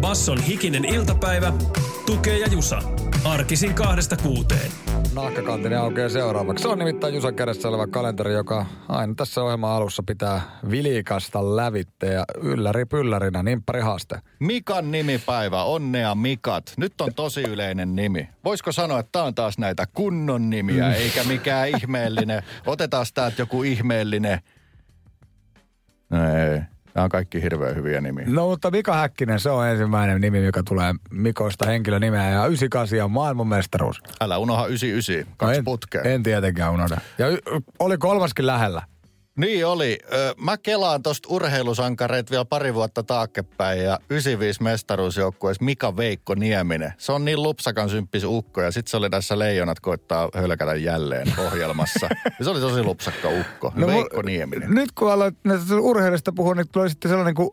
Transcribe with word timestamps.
Basson 0.00 0.42
hikinen 0.42 0.84
iltapäivä, 0.84 1.52
tukee 2.06 2.38
ja 2.38 2.46
jusa. 2.46 2.82
Arkisin 3.24 3.74
kahdesta 3.74 4.16
kuuteen. 4.16 4.70
Nahkakantini 5.14 5.74
aukeaa 5.74 6.08
seuraavaksi. 6.08 6.62
Se 6.62 6.68
on 6.68 6.78
nimittäin 6.78 7.14
Jusan 7.14 7.34
kädessä 7.34 7.68
oleva 7.68 7.86
kalenteri, 7.86 8.32
joka 8.32 8.66
aina 8.88 9.14
tässä 9.16 9.42
ohjelman 9.42 9.70
alussa 9.70 10.02
pitää 10.06 10.40
vilikasta 10.70 11.56
lävitte 11.56 12.06
ja 12.06 12.24
ylläri 12.42 12.84
pyllärinä 12.84 13.42
nimppari 13.42 13.80
haaste. 13.80 14.20
Mikan 14.38 14.90
nimipäivä, 14.90 15.62
onnea 15.62 16.14
Mikat. 16.14 16.72
Nyt 16.76 17.00
on 17.00 17.14
tosi 17.14 17.42
yleinen 17.42 17.96
nimi. 17.96 18.28
Voisiko 18.44 18.72
sanoa, 18.72 18.98
että 18.98 19.12
tämä 19.12 19.24
on 19.24 19.34
taas 19.34 19.58
näitä 19.58 19.84
kunnon 19.94 20.50
nimiä, 20.50 20.92
eikä 20.92 21.24
mikään 21.24 21.68
ihmeellinen. 21.68 22.42
Otetaan 22.66 23.06
täältä 23.14 23.42
joku 23.42 23.62
ihmeellinen. 23.62 24.40
No 26.10 26.18
ei. 26.34 26.60
Nämä 26.94 27.04
on 27.04 27.10
kaikki 27.10 27.42
hirveän 27.42 27.76
hyviä 27.76 28.00
nimiä. 28.00 28.24
No 28.28 28.48
mutta 28.48 28.70
Mika 28.70 28.94
Häkkinen, 28.94 29.40
se 29.40 29.50
on 29.50 29.66
ensimmäinen 29.66 30.20
nimi, 30.20 30.44
joka 30.44 30.62
tulee 30.62 30.94
Mikosta 31.10 31.66
henkilönimeä 31.66 32.30
ja 32.30 32.46
98 32.46 33.04
on 33.04 33.10
maailmanmestaruus. 33.10 34.00
Älä 34.20 34.38
unoha 34.38 34.66
99, 34.66 35.34
kaksi 35.36 35.52
no 35.52 35.58
en, 35.58 35.64
putkea. 35.64 36.02
En 36.02 36.22
tietenkään 36.22 36.72
unohda. 36.72 37.00
Ja 37.18 37.28
y- 37.28 37.38
oli 37.78 37.98
kolmaskin 37.98 38.46
lähellä. 38.46 38.82
Niin 39.38 39.66
oli. 39.66 39.98
Mä 40.40 40.56
kelaan 40.58 41.02
tosta 41.02 41.28
urheilusankareet 41.32 42.30
vielä 42.30 42.44
pari 42.44 42.74
vuotta 42.74 43.02
taaksepäin 43.02 43.84
ja 43.84 43.98
95 44.10 44.62
mestaruusjoukkueessa 44.62 45.64
Mika 45.64 45.96
Veikko 45.96 46.34
Nieminen. 46.34 46.92
Se 46.98 47.12
on 47.12 47.24
niin 47.24 47.42
lupsakan 47.42 47.90
symppis 47.90 48.24
ukko 48.24 48.62
ja 48.62 48.70
sitten 48.70 48.90
se 48.90 48.96
oli 48.96 49.10
tässä 49.10 49.38
Leijonat 49.38 49.80
koittaa 49.80 50.28
hölkätä 50.34 50.74
jälleen 50.74 51.32
ohjelmassa. 51.46 52.08
Ja 52.38 52.44
se 52.44 52.50
oli 52.50 52.60
tosi 52.60 52.82
lupsakka 52.82 53.28
ukko. 53.28 53.72
No, 53.74 53.86
Veikko 53.86 54.22
Nieminen. 54.22 54.74
Nyt 54.74 54.92
kun 54.92 55.12
aloit 55.12 55.34
näistä 55.44 55.74
urheilusta 55.76 56.32
puhua, 56.32 56.54
niin 56.54 56.68
tulee 56.72 56.88
sitten 56.88 57.08
sellainen 57.08 57.34
kuin 57.34 57.50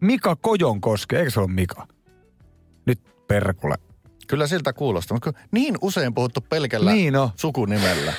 Mika 0.00 0.36
Kojonkoski. 0.36 1.16
Eikö 1.16 1.30
se 1.30 1.40
ole 1.40 1.48
Mika? 1.52 1.86
Nyt 2.86 3.00
perkule. 3.28 3.74
Kyllä 4.28 4.46
siltä 4.46 4.72
kuulostaa, 4.72 5.14
mutta 5.16 5.32
niin 5.52 5.74
usein 5.82 6.14
puhuttu 6.14 6.40
pelkällä 6.40 6.92
Niin 6.92 7.16
on. 7.16 7.30
sukunimellä. 7.36 8.12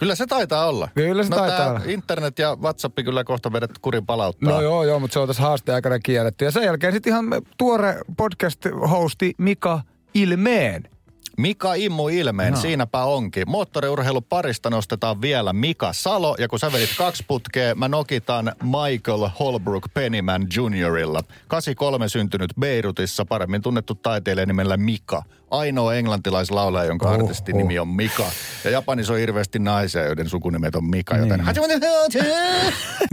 Kyllä 0.00 0.14
se 0.14 0.26
taitaa 0.26 0.66
olla. 0.66 0.88
Kyllä 0.94 1.22
se 1.24 1.30
no, 1.30 1.36
taitaa 1.36 1.68
olla. 1.70 1.80
Internet 1.86 2.38
ja 2.38 2.56
WhatsApp 2.62 2.98
kyllä 3.04 3.24
kohta 3.24 3.52
vedet 3.52 3.70
kurin 3.82 4.06
palauttaa. 4.06 4.50
No 4.50 4.60
joo, 4.62 4.84
joo, 4.84 5.00
mutta 5.00 5.12
se 5.14 5.20
on 5.20 5.26
tässä 5.28 5.42
haasteen 5.42 5.74
aikana 5.74 5.98
kielletty. 5.98 6.44
Ja 6.44 6.50
sen 6.50 6.62
jälkeen 6.64 6.92
sitten 6.92 7.10
ihan 7.10 7.26
tuore 7.58 8.00
podcast-hosti 8.16 9.34
Mika 9.38 9.80
Ilmeen. 10.14 10.88
Mika 11.38 11.74
Immu 11.74 12.08
Ilmeen, 12.08 12.52
No. 12.52 12.60
siinäpä 12.60 13.04
onkin. 13.04 13.50
Moottoriurheilun 13.50 14.24
parista 14.24 14.70
nostetaan 14.70 15.20
vielä 15.20 15.52
Mika 15.52 15.92
Salo, 15.92 16.36
ja 16.38 16.48
kun 16.48 16.58
sä 16.58 16.72
vedit 16.72 16.90
kaksi 16.98 17.24
putkea, 17.28 17.74
mä 17.74 17.88
nokitan 17.88 18.52
Michael 18.62 19.28
Holbrook 19.38 19.86
Pennyman 19.94 20.46
Juniorilla. 20.56 21.22
83 21.48 22.08
syntynyt 22.08 22.50
Beirutissa, 22.60 23.24
paremmin 23.24 23.62
tunnettu 23.62 23.94
taiteilija 23.94 24.46
nimellä 24.46 24.76
Mika. 24.76 25.22
Ainoa 25.50 25.94
englantilaislaulaja, 25.94 26.88
jonka 26.88 27.08
Oho. 27.08 27.14
artistin 27.14 27.56
nimi 27.56 27.78
on 27.78 27.88
Mika. 27.88 28.26
Ja 28.64 28.70
Japanissa 28.70 29.12
on 29.12 29.18
hirveästi 29.18 29.58
naisia, 29.58 30.04
joiden 30.04 30.28
sukunimet 30.28 30.74
on 30.74 30.84
Mika, 30.84 31.16
joten... 31.16 31.42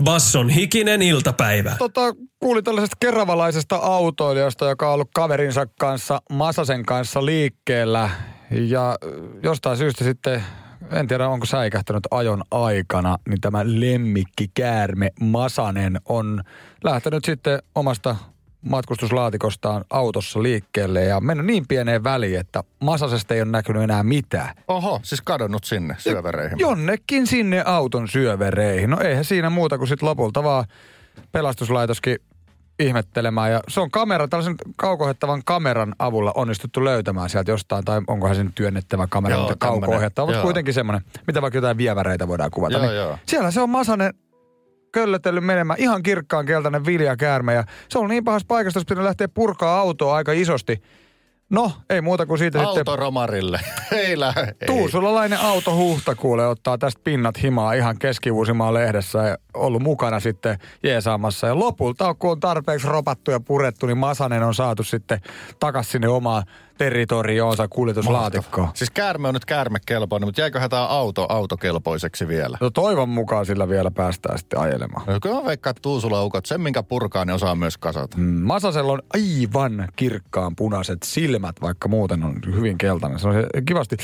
Basson 0.03 0.49
hikinen 0.49 1.01
iltapäivä. 1.01 1.75
Tota, 1.79 2.01
kuulin 2.39 2.63
tällaisesta 2.63 2.97
keravalaisesta 2.99 3.75
autoilijasta, 3.75 4.69
joka 4.69 4.87
on 4.87 4.93
ollut 4.93 5.09
kaverinsa 5.13 5.67
kanssa, 5.79 6.21
Masasen 6.31 6.85
kanssa 6.85 7.25
liikkeellä. 7.25 8.09
Ja 8.51 8.97
jostain 9.43 9.77
syystä 9.77 10.03
sitten, 10.03 10.43
en 10.91 11.07
tiedä 11.07 11.29
onko 11.29 11.45
säikähtänyt 11.45 12.03
ajon 12.11 12.43
aikana, 12.51 13.17
niin 13.29 13.41
tämä 13.41 13.61
lemmikkikäärme 13.63 15.11
Masanen 15.21 16.01
on 16.05 16.43
lähtenyt 16.83 17.25
sitten 17.25 17.61
omasta 17.75 18.15
matkustuslaatikostaan 18.69 19.85
autossa 19.89 20.43
liikkeelle 20.43 21.03
ja 21.03 21.21
mennyt 21.21 21.45
niin 21.45 21.67
pieneen 21.67 22.03
väliin, 22.03 22.39
että 22.39 22.63
Masasesta 22.79 23.33
ei 23.33 23.41
ole 23.41 23.51
näkynyt 23.51 23.83
enää 23.83 24.03
mitään. 24.03 24.55
Oho, 24.67 24.99
siis 25.03 25.21
kadonnut 25.21 25.63
sinne 25.63 25.95
syövereihin. 25.97 26.59
Jonnekin 26.59 27.27
sinne 27.27 27.63
auton 27.65 28.07
syövereihin. 28.07 28.89
No 28.89 28.99
eihän 28.99 29.25
siinä 29.25 29.49
muuta 29.49 29.77
kuin 29.77 29.87
sitten 29.87 30.09
lopulta 30.09 30.43
vaan 30.43 30.65
pelastuslaitoskin 31.31 32.17
ihmettelemään. 32.79 33.51
Ja 33.51 33.61
se 33.67 33.79
on 33.79 33.91
kamera, 33.91 34.27
tällaisen 34.27 34.55
kaukohettavan 34.75 35.41
kameran 35.45 35.95
avulla 35.99 36.31
onnistuttu 36.35 36.85
löytämään 36.85 37.29
sieltä 37.29 37.51
jostain, 37.51 37.85
tai 37.85 38.01
onkohan 38.07 38.35
sen 38.35 38.53
työnnettävä 38.53 39.07
kamera, 39.09 39.35
Joo, 39.35 39.41
mutta 39.41 39.55
tämmönen, 39.65 40.11
kauko 40.15 40.25
mutta 40.25 40.41
kuitenkin 40.41 40.73
semmoinen, 40.73 41.05
mitä 41.27 41.41
vaikka 41.41 41.57
jotain 41.57 41.77
vieväreitä 41.77 42.27
voidaan 42.27 42.51
kuvata. 42.51 42.73
Joo, 42.73 42.85
niin 42.85 42.95
joo. 42.95 43.17
Siellä 43.25 43.51
se 43.51 43.61
on 43.61 43.69
Masanen 43.69 44.13
köllötellyt 44.97 45.43
menemään, 45.43 45.79
ihan 45.79 46.03
kirkkaan 46.03 46.45
keltainen 46.45 46.85
viljakäärme, 46.85 47.53
ja 47.53 47.63
se 47.89 47.99
on 47.99 48.09
niin 48.09 48.23
pahassa 48.23 48.45
paikassa, 48.47 48.79
että 48.79 49.03
lähteä 49.03 49.27
purkaa 49.27 49.79
autoa 49.79 50.15
aika 50.15 50.31
isosti. 50.31 50.81
No, 51.49 51.71
ei 51.89 52.01
muuta 52.01 52.25
kuin 52.25 52.37
siitä 52.37 52.59
sitten 52.59 52.79
Autoromarille. 52.79 53.59
ei 53.91 54.19
lähde. 54.19 54.55
Tuusulalainen 54.65 55.39
auto 55.39 55.75
huhta 55.75 56.15
kuule 56.15 56.47
ottaa 56.47 56.77
tästä 56.77 57.01
pinnat 57.03 57.43
himaa 57.43 57.73
ihan 57.73 57.99
keski 57.99 58.29
lehdessä 58.71 59.19
ja 59.19 59.37
ollut 59.53 59.81
mukana 59.81 60.19
sitten 60.19 60.59
jeesaamassa. 60.83 61.47
Ja 61.47 61.59
lopulta, 61.59 62.13
kun 62.13 62.31
on 62.31 62.39
tarpeeksi 62.39 62.87
ropattu 62.87 63.31
ja 63.31 63.39
purettu, 63.39 63.85
niin 63.85 63.97
Masanen 63.97 64.43
on 64.43 64.53
saatu 64.53 64.83
sitten 64.83 65.21
takas 65.59 65.91
sinne 65.91 66.07
omaan 66.07 66.43
territorioonsa 66.77 67.67
kuljetuslaatikkoon. 67.67 68.69
Siis 68.73 68.91
käärme 68.91 69.27
on 69.27 69.33
nyt 69.33 69.45
käärmekelpoinen, 69.45 70.27
mutta 70.27 70.41
jäiköhän 70.41 70.69
tämä 70.69 70.85
auto 70.85 71.25
autokelpoiseksi 71.29 72.27
vielä? 72.27 72.57
No 72.61 72.69
toivon 72.69 73.09
mukaan 73.09 73.45
sillä 73.45 73.69
vielä 73.69 73.91
päästään 73.91 74.37
sitten 74.37 74.59
ajelemaan. 74.59 75.03
No, 75.07 75.19
kyllä 75.21 75.35
mä 75.35 75.45
veikkaan, 75.45 75.71
että 75.71 75.81
Tuusula-ukot, 75.81 76.45
sen 76.45 76.61
minkä 76.61 76.83
purkaa, 76.83 77.25
ne 77.25 77.33
osaa 77.33 77.55
myös 77.55 77.77
kasata. 77.77 78.17
Mm, 78.17 78.23
Masasella 78.23 78.93
on 78.93 79.01
aivan 79.13 79.87
kirkkaan 79.95 80.55
punaiset 80.55 81.03
silmät, 81.03 81.55
vaikka 81.61 81.87
muuten 81.87 82.23
on 82.23 82.39
hyvin 82.55 82.77
keltainen. 82.77 83.19
Se 83.19 83.27
on 83.27 83.33
se 83.33 83.61
kivasti 83.65 83.97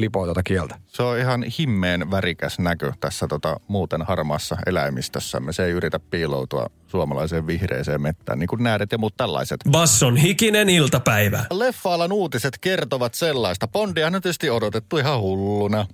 lipoo 0.00 0.24
tuota 0.24 0.42
kieltä. 0.42 0.78
Se 0.86 1.02
on 1.02 1.18
ihan 1.18 1.42
himmeen 1.58 2.10
värikäs 2.10 2.58
näkö 2.58 2.92
tässä 3.00 3.26
tota, 3.26 3.60
muuten 3.68 4.02
harmaassa 4.02 4.56
eläimistössämme. 4.66 5.52
Se 5.52 5.64
ei 5.64 5.70
yritä 5.70 5.98
piiloutua 5.98 6.66
suomalaiseen 6.86 7.46
vihreeseen 7.46 8.02
mettään, 8.02 8.38
niin 8.38 8.48
kuin 8.48 8.62
näädet 8.62 8.92
ja 8.92 8.98
muut 8.98 9.16
tällaiset. 9.16 9.60
Basson 9.70 10.16
hikinen 10.16 10.68
iltapäivä. 10.68 11.44
Leffa-alan 11.50 12.12
uutiset 12.12 12.58
kertovat 12.58 13.14
sellaista. 13.14 13.68
Bondia 13.68 14.06
on 14.06 14.12
tietysti 14.12 14.50
odotettu 14.50 14.98
ihan 14.98 15.20
hulluna. 15.20 15.86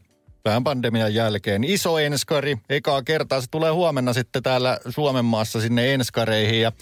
Vähän 0.45 0.65
pandemian 0.65 1.15
jälkeen. 1.15 1.65
Iso 1.65 1.99
enskari. 1.99 2.59
Ekaa 2.69 3.03
kertaa 3.03 3.41
se 3.41 3.47
tulee 3.51 3.71
huomenna 3.71 4.13
sitten 4.13 4.43
täällä 4.43 4.79
Suomen 4.89 5.25
maassa 5.25 5.61
sinne 5.61 5.95
enskareihin. 5.95 6.61
Ja, 6.61 6.73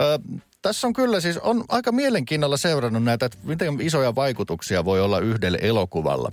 ö, 0.00 0.18
tässä 0.64 0.86
on 0.86 0.92
kyllä 0.92 1.20
siis, 1.20 1.38
on 1.38 1.64
aika 1.68 1.92
mielenkiinnolla 1.92 2.56
seurannut 2.56 3.02
näitä, 3.02 3.26
että 3.26 3.38
miten 3.42 3.80
isoja 3.80 4.14
vaikutuksia 4.14 4.84
voi 4.84 5.00
olla 5.00 5.18
yhdelle 5.18 5.58
elokuvalla. 5.62 6.32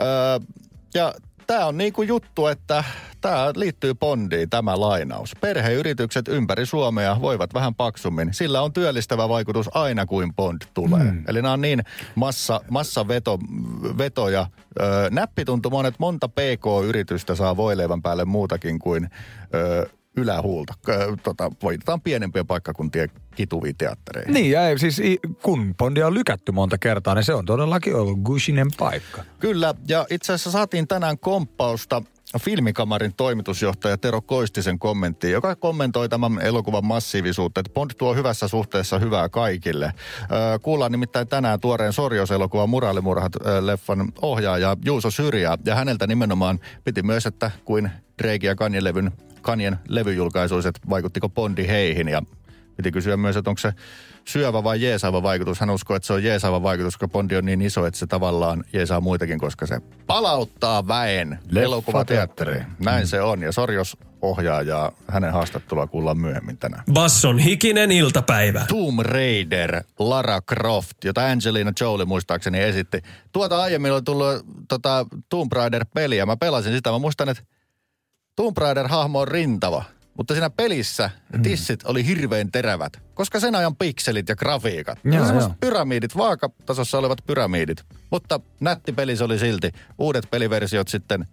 Ö, 0.00 0.04
ja 0.94 1.14
tämä 1.46 1.66
on 1.66 1.78
niinku 1.78 2.02
juttu, 2.02 2.46
että 2.46 2.84
tämä 3.20 3.52
liittyy 3.56 3.94
Bondiin, 3.94 4.50
tämä 4.50 4.80
lainaus. 4.80 5.36
Perheyritykset 5.40 6.28
ympäri 6.28 6.66
Suomea 6.66 7.20
voivat 7.20 7.54
vähän 7.54 7.74
paksummin. 7.74 8.34
Sillä 8.34 8.62
on 8.62 8.72
työllistävä 8.72 9.28
vaikutus 9.28 9.70
aina 9.74 10.06
kuin 10.06 10.34
Bond 10.34 10.62
tulee. 10.74 11.10
Hmm. 11.10 11.24
Eli 11.28 11.42
nämä 11.42 11.52
on 11.52 11.60
niin 11.60 11.82
massa, 12.14 12.60
massaveto, 12.70 13.38
vetoja. 13.98 14.46
Ö, 14.80 14.82
näppi 15.10 15.44
tuntuu 15.44 15.70
monet, 15.70 15.94
monta 15.98 16.28
PK-yritystä 16.28 17.34
saa 17.34 17.56
voileivän 17.56 18.02
päälle 18.02 18.24
muutakin 18.24 18.78
kuin 18.78 19.10
ö, 19.54 19.86
ylähuulta. 20.16 20.74
Tota, 21.22 21.50
voitetaan 21.62 22.00
pienempiä 22.00 22.44
paikkakuntien 22.44 23.08
kituvia 23.34 23.72
teattereihin. 23.78 24.34
Niin, 24.34 24.50
ja 24.50 24.68
ei, 24.68 24.78
siis 24.78 25.02
kun 25.42 25.74
Bondia 25.78 26.06
on 26.06 26.14
lykätty 26.14 26.52
monta 26.52 26.78
kertaa, 26.78 27.14
niin 27.14 27.24
se 27.24 27.34
on 27.34 27.44
todellakin 27.44 27.96
ollut 27.96 28.18
gushinen 28.18 28.68
paikka. 28.78 29.22
Kyllä, 29.38 29.74
ja 29.88 30.06
itse 30.10 30.32
asiassa 30.32 30.50
saatiin 30.50 30.88
tänään 30.88 31.18
komppausta 31.18 32.02
Filmikamarin 32.40 33.14
toimitusjohtaja 33.16 33.98
Tero 33.98 34.20
Koistisen 34.22 34.78
kommenttiin, 34.78 35.32
joka 35.32 35.56
kommentoi 35.56 36.08
tämän 36.08 36.40
elokuvan 36.42 36.86
massiivisuutta, 36.86 37.60
että 37.60 37.72
Bond 37.72 37.90
tuo 37.98 38.14
hyvässä 38.14 38.48
suhteessa 38.48 38.98
hyvää 38.98 39.28
kaikille. 39.28 39.92
Kuullaan 40.62 40.92
nimittäin 40.92 41.28
tänään 41.28 41.60
tuoreen 41.60 41.92
Sorjos-elokuvan 41.92 42.70
Muraalimurhat 42.70 43.36
ö, 43.36 43.66
leffan 43.66 44.12
ohjaaja 44.22 44.76
Juuso 44.84 45.10
Syrjää, 45.10 45.58
ja 45.64 45.74
häneltä 45.74 46.06
nimenomaan 46.06 46.60
piti 46.84 47.02
myös, 47.02 47.26
että 47.26 47.50
kuin 47.64 47.90
Drake 48.22 48.46
ja 48.46 48.54
Kanyen 48.54 48.84
Kanyen 49.44 49.78
levyjulkaisuiset, 49.88 50.80
vaikuttiko 50.90 51.28
Bondi 51.28 51.68
heihin, 51.68 52.08
ja 52.08 52.22
Piti 52.76 52.92
kysyä 52.92 53.16
myös, 53.16 53.36
että 53.36 53.50
onko 53.50 53.58
se 53.58 53.72
syövä 54.24 54.64
vai 54.64 54.82
jeesaava 54.82 55.22
vaikutus. 55.22 55.60
Hän 55.60 55.70
uskoo, 55.70 55.96
että 55.96 56.06
se 56.06 56.12
on 56.12 56.24
jeesaava 56.24 56.62
vaikutus, 56.62 56.94
koska 56.94 57.08
Bondi 57.08 57.36
on 57.36 57.44
niin 57.44 57.62
iso, 57.62 57.86
että 57.86 57.98
se 57.98 58.06
tavallaan 58.06 58.64
jeesaa 58.72 59.00
muitakin, 59.00 59.38
koska 59.38 59.66
se 59.66 59.80
palauttaa 60.06 60.88
väen 60.88 61.38
elokuvateatteriin. 61.56 62.66
Näin 62.78 63.06
se 63.06 63.22
on. 63.22 63.42
Ja 63.42 63.52
Sorjos 63.52 63.96
ohjaajaa 64.22 64.92
hänen 65.08 65.32
haastattelua 65.32 65.86
kuullaan 65.86 66.18
myöhemmin 66.18 66.58
tänään. 66.58 66.82
Basson 66.92 67.38
hikinen 67.38 67.92
iltapäivä. 67.92 68.64
Tomb 68.68 69.00
Raider, 69.00 69.82
Lara 69.98 70.40
Croft, 70.40 71.04
jota 71.04 71.26
Angelina 71.26 71.72
Jolie 71.80 72.06
muistaakseni 72.06 72.60
esitti. 72.60 73.02
Tuota 73.32 73.62
aiemmin 73.62 73.92
oli 73.92 74.02
tullut 74.02 74.46
tota, 74.68 75.06
Tomb 75.28 75.52
Raider-peli 75.52 76.16
ja 76.16 76.26
mä 76.26 76.36
pelasin 76.36 76.72
sitä. 76.72 76.90
Mä 76.90 76.98
muistan, 76.98 77.28
että 77.28 77.42
Tomb 78.36 78.58
Raider-hahmo 78.58 79.20
on 79.20 79.28
rintava, 79.28 79.84
mutta 80.16 80.34
siinä 80.34 80.50
pelissä 80.50 81.10
tissit 81.42 81.80
oli 81.84 82.06
hirveän 82.06 82.50
terävät, 82.52 83.00
koska 83.14 83.40
sen 83.40 83.54
ajan 83.54 83.76
pikselit 83.76 84.28
ja 84.28 84.36
grafiikat. 84.36 84.98
Joo, 85.04 85.26
Joo, 85.26 85.38
joo. 85.40 85.54
pyramidit, 85.60 86.16
vaakatasossa 86.16 86.98
olevat 86.98 87.18
pyramidit. 87.26 87.84
Mutta 88.10 88.40
nätti 88.60 88.92
peli 88.92 89.16
se 89.16 89.24
oli 89.24 89.38
silti. 89.38 89.72
Uudet 89.98 90.30
peliversiot 90.30 90.88
sitten 90.88 91.24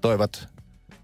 toivat 0.00 0.48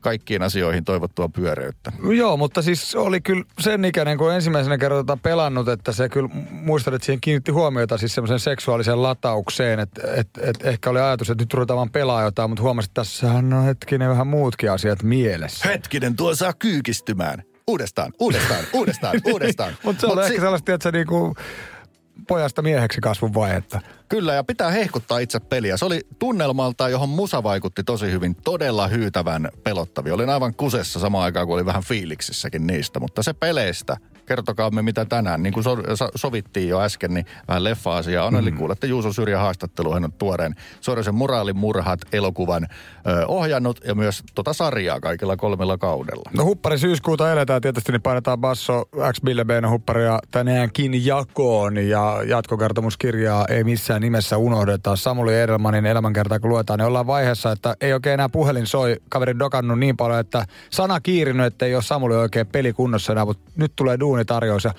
kaikkiin 0.04 0.42
asioihin 0.42 0.84
toivottua 0.84 1.28
pyöreyttä. 1.28 1.92
Joo, 2.16 2.36
mutta 2.36 2.62
siis 2.62 2.94
oli 2.94 3.20
kyllä 3.20 3.44
sen 3.60 3.84
ikäinen, 3.84 4.18
kun 4.18 4.32
ensimmäisenä 4.32 4.78
kerran 4.78 5.06
tota 5.06 5.18
pelannut, 5.22 5.68
että 5.68 5.92
se 5.92 6.08
kyllä, 6.08 6.28
muistan, 6.50 6.94
että 6.94 7.06
siihen 7.06 7.20
kiinnitti 7.20 7.52
huomiota 7.52 7.98
siis 7.98 8.14
semmoisen 8.14 8.40
seksuaaliseen 8.40 9.02
lataukseen, 9.02 9.80
että 9.80 10.02
et, 10.16 10.28
et 10.40 10.66
ehkä 10.66 10.90
oli 10.90 11.00
ajatus, 11.00 11.30
että 11.30 11.42
nyt 11.42 11.54
ruvetaan 11.54 11.76
vaan 11.76 11.90
pelaa 11.90 12.22
jotain, 12.22 12.50
mutta 12.50 12.62
huomasin, 12.62 12.88
että 12.88 13.00
tässähän 13.00 13.52
on 13.52 13.64
hetkinen 13.64 14.08
vähän 14.10 14.26
muutkin 14.26 14.70
asiat 14.70 15.02
mielessä. 15.02 15.68
Hetkinen, 15.68 16.16
tuo 16.16 16.34
saa 16.34 16.52
kyykistymään. 16.52 17.42
Uudestaan, 17.66 18.12
uudestaan, 18.18 18.64
uudestaan, 18.72 19.20
uudestaan. 19.32 19.72
Mutta 19.84 20.00
se 20.00 20.06
on 20.06 20.12
Mut 20.12 20.24
ehkä 20.24 20.34
si- 20.34 20.40
sellaista, 20.40 20.74
että 20.74 20.90
se 20.90 20.98
niinku 20.98 21.34
pojasta 22.28 22.62
mieheksi 22.62 23.00
kasvun 23.00 23.34
vaihetta. 23.34 23.81
Kyllä, 24.08 24.34
ja 24.34 24.44
pitää 24.44 24.70
hehkuttaa 24.70 25.19
itse 25.19 25.40
peliä. 25.40 25.76
Se 25.76 25.84
oli 25.84 26.00
tunnelmalta, 26.19 26.88
johon 26.88 27.08
musa 27.08 27.43
vaikutti 27.43 27.84
tosi 27.84 28.11
hyvin, 28.11 28.34
todella 28.34 28.88
hyytävän 28.88 29.49
pelottavi. 29.64 30.11
Olin 30.11 30.31
aivan 30.31 30.55
kusessa 30.55 31.00
samaan 31.00 31.25
aikaan, 31.25 31.46
kun 31.46 31.55
oli 31.55 31.66
vähän 31.66 31.82
fiiliksissäkin 31.82 32.66
niistä, 32.66 33.00
mutta 33.00 33.22
se 33.22 33.32
peleistä, 33.32 33.96
kertokaamme 34.26 34.82
mitä 34.82 35.04
tänään. 35.04 35.42
Niin 35.42 35.52
kuin 35.52 35.64
so, 35.64 35.76
so, 35.94 36.08
sovittiin 36.14 36.68
jo 36.68 36.80
äsken, 36.80 37.14
niin 37.14 37.26
vähän 37.48 37.64
leffa-asiaa 37.64 38.26
on. 38.26 38.36
Eli 38.36 38.52
kuulette 38.52 38.86
Juuso 38.86 39.12
Syrjä 39.12 39.38
haastattelu, 39.38 39.92
hän 39.92 40.04
on 40.04 40.12
tuoreen 40.12 40.54
Sorjosen 40.80 41.14
moraalin 41.14 41.56
murhat 41.56 42.00
elokuvan 42.12 42.66
ö, 43.06 43.26
ohjannut 43.26 43.80
ja 43.84 43.94
myös 43.94 44.22
tota 44.34 44.52
sarjaa 44.52 45.00
kaikilla 45.00 45.36
kolmella 45.36 45.78
kaudella. 45.78 46.30
No 46.36 46.44
huppari 46.44 46.78
syyskuuta 46.78 47.32
eletään 47.32 47.62
tietysti, 47.62 47.92
niin 47.92 48.02
painetaan 48.02 48.38
Basso 48.38 48.84
X 49.12 49.20
Bille 49.24 49.44
Beno 49.44 49.70
hupparia 49.70 50.18
tänäänkin 50.30 51.06
jakoon 51.06 51.76
ja 51.76 52.22
jatkokertomuskirjaa 52.26 53.44
ei 53.48 53.64
missään 53.64 54.02
nimessä 54.02 54.38
unohdeta. 54.38 54.96
Samuli 54.96 55.40
Edelmanin 55.40 55.86
elämänkertaa 55.86 56.38
kun 56.40 56.50
luetaan, 56.50 56.78
niin 56.78 56.86
ollaan 56.86 57.06
vaiheessa, 57.06 57.52
että 57.52 57.76
ei 57.80 57.92
oikein 57.92 58.14
enää 58.14 58.28
puhelin 58.28 58.66
soi. 58.66 58.96
Kaveri 59.08 59.38
dokannut 59.38 59.78
niin 59.78 59.96
paljon, 59.96 60.20
että 60.20 60.46
sana 60.70 61.00
kiirinyt, 61.00 61.46
että 61.46 61.66
ei 61.66 61.74
ole 61.74 61.82
Samuli 61.82 62.14
oikein 62.14 62.46
pelikunnossa 62.46 63.12
enää, 63.12 63.24
mutta 63.24 63.50
nyt 63.56 63.72
tulee 63.76 63.98
duunitarjous 64.14 64.64
ja 64.64 64.75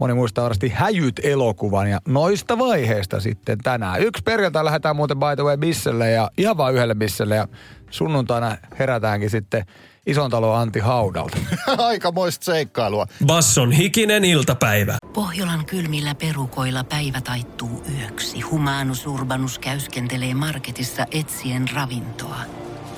Moni 0.00 0.14
muistaa 0.14 0.42
varmasti 0.42 0.68
Häjyt 0.68 1.20
elokuvan 1.22 1.90
ja 1.90 2.00
noista 2.08 2.58
vaiheista 2.58 3.20
sitten 3.20 3.58
tänään. 3.58 4.02
Yksi 4.02 4.22
perjantai 4.22 4.64
lähdetään 4.64 4.96
muuten 4.96 5.18
by 5.18 5.36
the 5.36 5.42
way 5.42 5.56
bisselle 5.56 6.10
ja 6.10 6.30
ihan 6.38 6.56
vain 6.56 6.74
yhdelle 6.74 6.94
bisselle 6.94 7.36
ja 7.36 7.48
sunnuntaina 7.90 8.56
herätäänkin 8.78 9.30
sitten 9.30 9.64
ison 10.06 10.30
talon 10.30 10.58
Antti 10.58 10.78
haudalta. 10.78 11.38
Aikamoista 11.78 12.44
seikkailua. 12.44 13.06
Basson 13.26 13.72
hikinen 13.72 14.24
iltapäivä. 14.24 14.96
Pohjolan 15.12 15.66
kylmillä 15.66 16.14
perukoilla 16.14 16.84
päivä 16.84 17.20
taittuu 17.20 17.84
yöksi. 17.98 18.40
Humanus 18.40 19.06
Urbanus 19.06 19.58
käyskentelee 19.58 20.34
marketissa 20.34 21.06
etsien 21.10 21.64
ravintoa. 21.74 22.59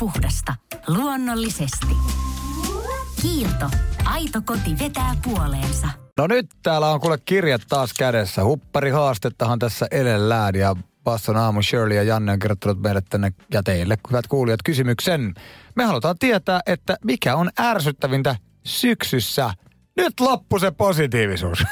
Puhdasta. 0.00 0.54
Luonnollisesti. 0.86 1.96
Kiilto. 3.22 3.70
Aito 4.04 4.42
koti 4.44 4.78
vetää 4.78 5.16
puoleensa. 5.24 5.88
No 6.18 6.26
nyt 6.26 6.46
täällä 6.62 6.90
on 6.90 7.00
kuule 7.00 7.18
kirjat 7.24 7.62
taas 7.68 7.92
kädessä. 7.92 8.44
Huppari 8.44 8.90
haastettahan 8.90 9.58
tässä 9.58 9.86
elellään 9.90 10.54
ja 10.54 10.76
Basson 11.04 11.36
aamu 11.36 11.62
Shirley 11.62 11.96
ja 11.96 12.02
Janne 12.02 12.32
on 12.32 12.38
kirjoittanut 12.38 12.82
meille 12.82 13.02
tänne 13.10 13.32
ja 13.52 13.62
teille, 13.62 13.98
hyvät 14.10 14.26
kuulijat, 14.26 14.62
kysymyksen. 14.64 15.34
Me 15.74 15.84
halutaan 15.84 16.18
tietää, 16.18 16.60
että 16.66 16.96
mikä 17.04 17.36
on 17.36 17.50
ärsyttävintä 17.60 18.36
syksyssä. 18.66 19.50
Nyt 19.96 20.20
loppu 20.20 20.58
se 20.58 20.70
positiivisuus. 20.70 21.64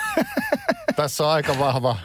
Tässä 0.96 1.24
on 1.24 1.30
aika 1.30 1.58
vahva, 1.58 1.96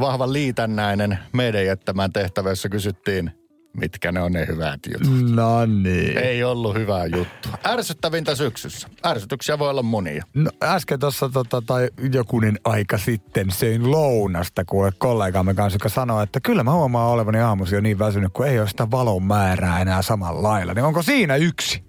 vahva 0.00 0.32
liitännäinen 0.32 1.18
meidän 1.32 1.66
jättämään 1.66 2.12
tehtävä, 2.12 2.50
jossa 2.50 2.68
kysyttiin, 2.68 3.39
mitkä 3.76 4.12
ne 4.12 4.22
on 4.22 4.32
ne 4.32 4.46
hyvät 4.46 4.80
jutut. 4.92 5.30
no 5.30 5.66
niin. 5.66 6.18
Ei 6.18 6.44
ollut 6.44 6.74
hyvää 6.74 7.06
juttua. 7.06 7.52
Ärsyttävintä 7.66 8.34
syksyssä. 8.34 8.88
Ärsytyksiä 9.06 9.58
voi 9.58 9.70
olla 9.70 9.82
monia. 9.82 10.24
No, 10.34 10.50
äsken 10.62 11.00
tuossa 11.00 11.28
tota, 11.28 11.62
tai 11.66 11.88
jokunen 12.12 12.58
aika 12.64 12.98
sitten 12.98 13.50
söin 13.50 13.90
lounasta 13.90 14.64
kuule 14.64 14.92
kollegamme 14.98 15.54
kanssa, 15.54 15.74
joka 15.74 15.88
sanoi, 15.88 16.22
että 16.22 16.40
kyllä 16.40 16.64
mä 16.64 16.72
huomaan 16.72 17.08
olevani 17.08 17.40
aamusi 17.40 17.74
jo 17.74 17.80
niin 17.80 17.98
väsynyt, 17.98 18.32
kun 18.32 18.46
ei 18.46 18.60
ole 18.60 18.68
sitä 18.68 18.90
valon 18.90 19.22
määrää 19.22 19.80
enää 19.80 20.02
samalla 20.02 20.42
lailla. 20.42 20.74
Niin 20.74 20.84
onko 20.84 21.02
siinä 21.02 21.36
yksi? 21.36 21.84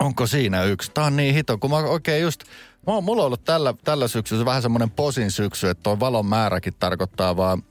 Onko 0.00 0.26
siinä 0.26 0.62
yksi? 0.62 0.90
Tää 0.94 1.04
on 1.04 1.16
niin 1.16 1.34
hito, 1.34 1.58
kun 1.58 1.70
mä 1.70 1.76
oikein 1.76 2.22
just... 2.22 2.44
Mulla 3.02 3.22
on 3.22 3.26
ollut 3.26 3.44
tällä, 3.44 3.74
tällä 3.84 4.08
syksyllä 4.08 4.44
vähän 4.44 4.62
semmoinen 4.62 4.90
posin 4.90 5.30
syksy, 5.30 5.68
että 5.68 5.82
tuo 5.82 6.00
valon 6.00 6.26
määräkin 6.26 6.72
tarkoittaa 6.78 7.36
vaan 7.36 7.62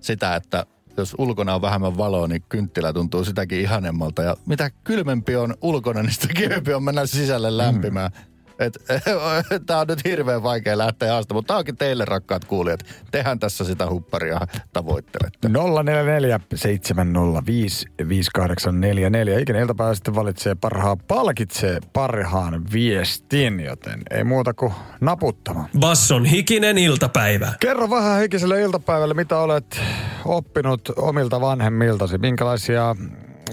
sitä, 0.00 0.36
että 0.36 0.66
jos 0.96 1.14
ulkona 1.18 1.54
on 1.54 1.62
vähemmän 1.62 1.96
valoa, 1.96 2.28
niin 2.28 2.42
kynttilä 2.48 2.92
tuntuu 2.92 3.24
sitäkin 3.24 3.60
ihanemmalta. 3.60 4.22
Ja 4.22 4.36
mitä 4.46 4.70
kylmempi 4.84 5.36
on 5.36 5.54
ulkona, 5.62 6.02
niin 6.02 6.12
sitä 6.12 6.28
kivempi 6.34 6.74
on 6.74 6.82
mennä 6.82 7.06
sisälle 7.06 7.56
lämpimään. 7.56 8.10
Et, 8.58 8.78
tää 9.66 9.80
on 9.80 9.86
nyt 9.86 10.04
hirveän 10.04 10.42
vaikea 10.42 10.78
lähteä 10.78 11.12
haasta, 11.12 11.34
mutta 11.34 11.48
tää 11.48 11.58
onkin 11.58 11.76
teille 11.76 12.04
rakkaat 12.04 12.44
kuulijat. 12.44 12.80
Tehän 13.10 13.38
tässä 13.38 13.64
sitä 13.64 13.90
hupparia 13.90 14.40
tavoittelette. 14.72 15.48
044 15.48 16.40
705 16.54 17.86
5844. 18.08 19.38
Ikinä 19.38 19.60
iltapäivä 19.60 19.94
sitten 19.94 20.14
valitsee 20.14 20.54
parhaan, 20.54 20.98
palkitsee 20.98 21.78
parhaan 21.92 22.64
viestin, 22.72 23.60
joten 23.60 24.02
ei 24.10 24.24
muuta 24.24 24.54
kuin 24.54 24.72
naputtamaan. 25.00 25.68
Basson 25.78 26.24
hikinen 26.24 26.78
iltapäivä. 26.78 27.52
Kerro 27.60 27.90
vähän 27.90 28.18
heikiselle 28.18 28.60
iltapäivälle, 28.60 29.14
mitä 29.14 29.38
olet 29.38 29.80
oppinut 30.24 30.88
omilta 30.96 31.40
vanhemmiltasi. 31.40 32.18
Minkälaisia 32.18 32.96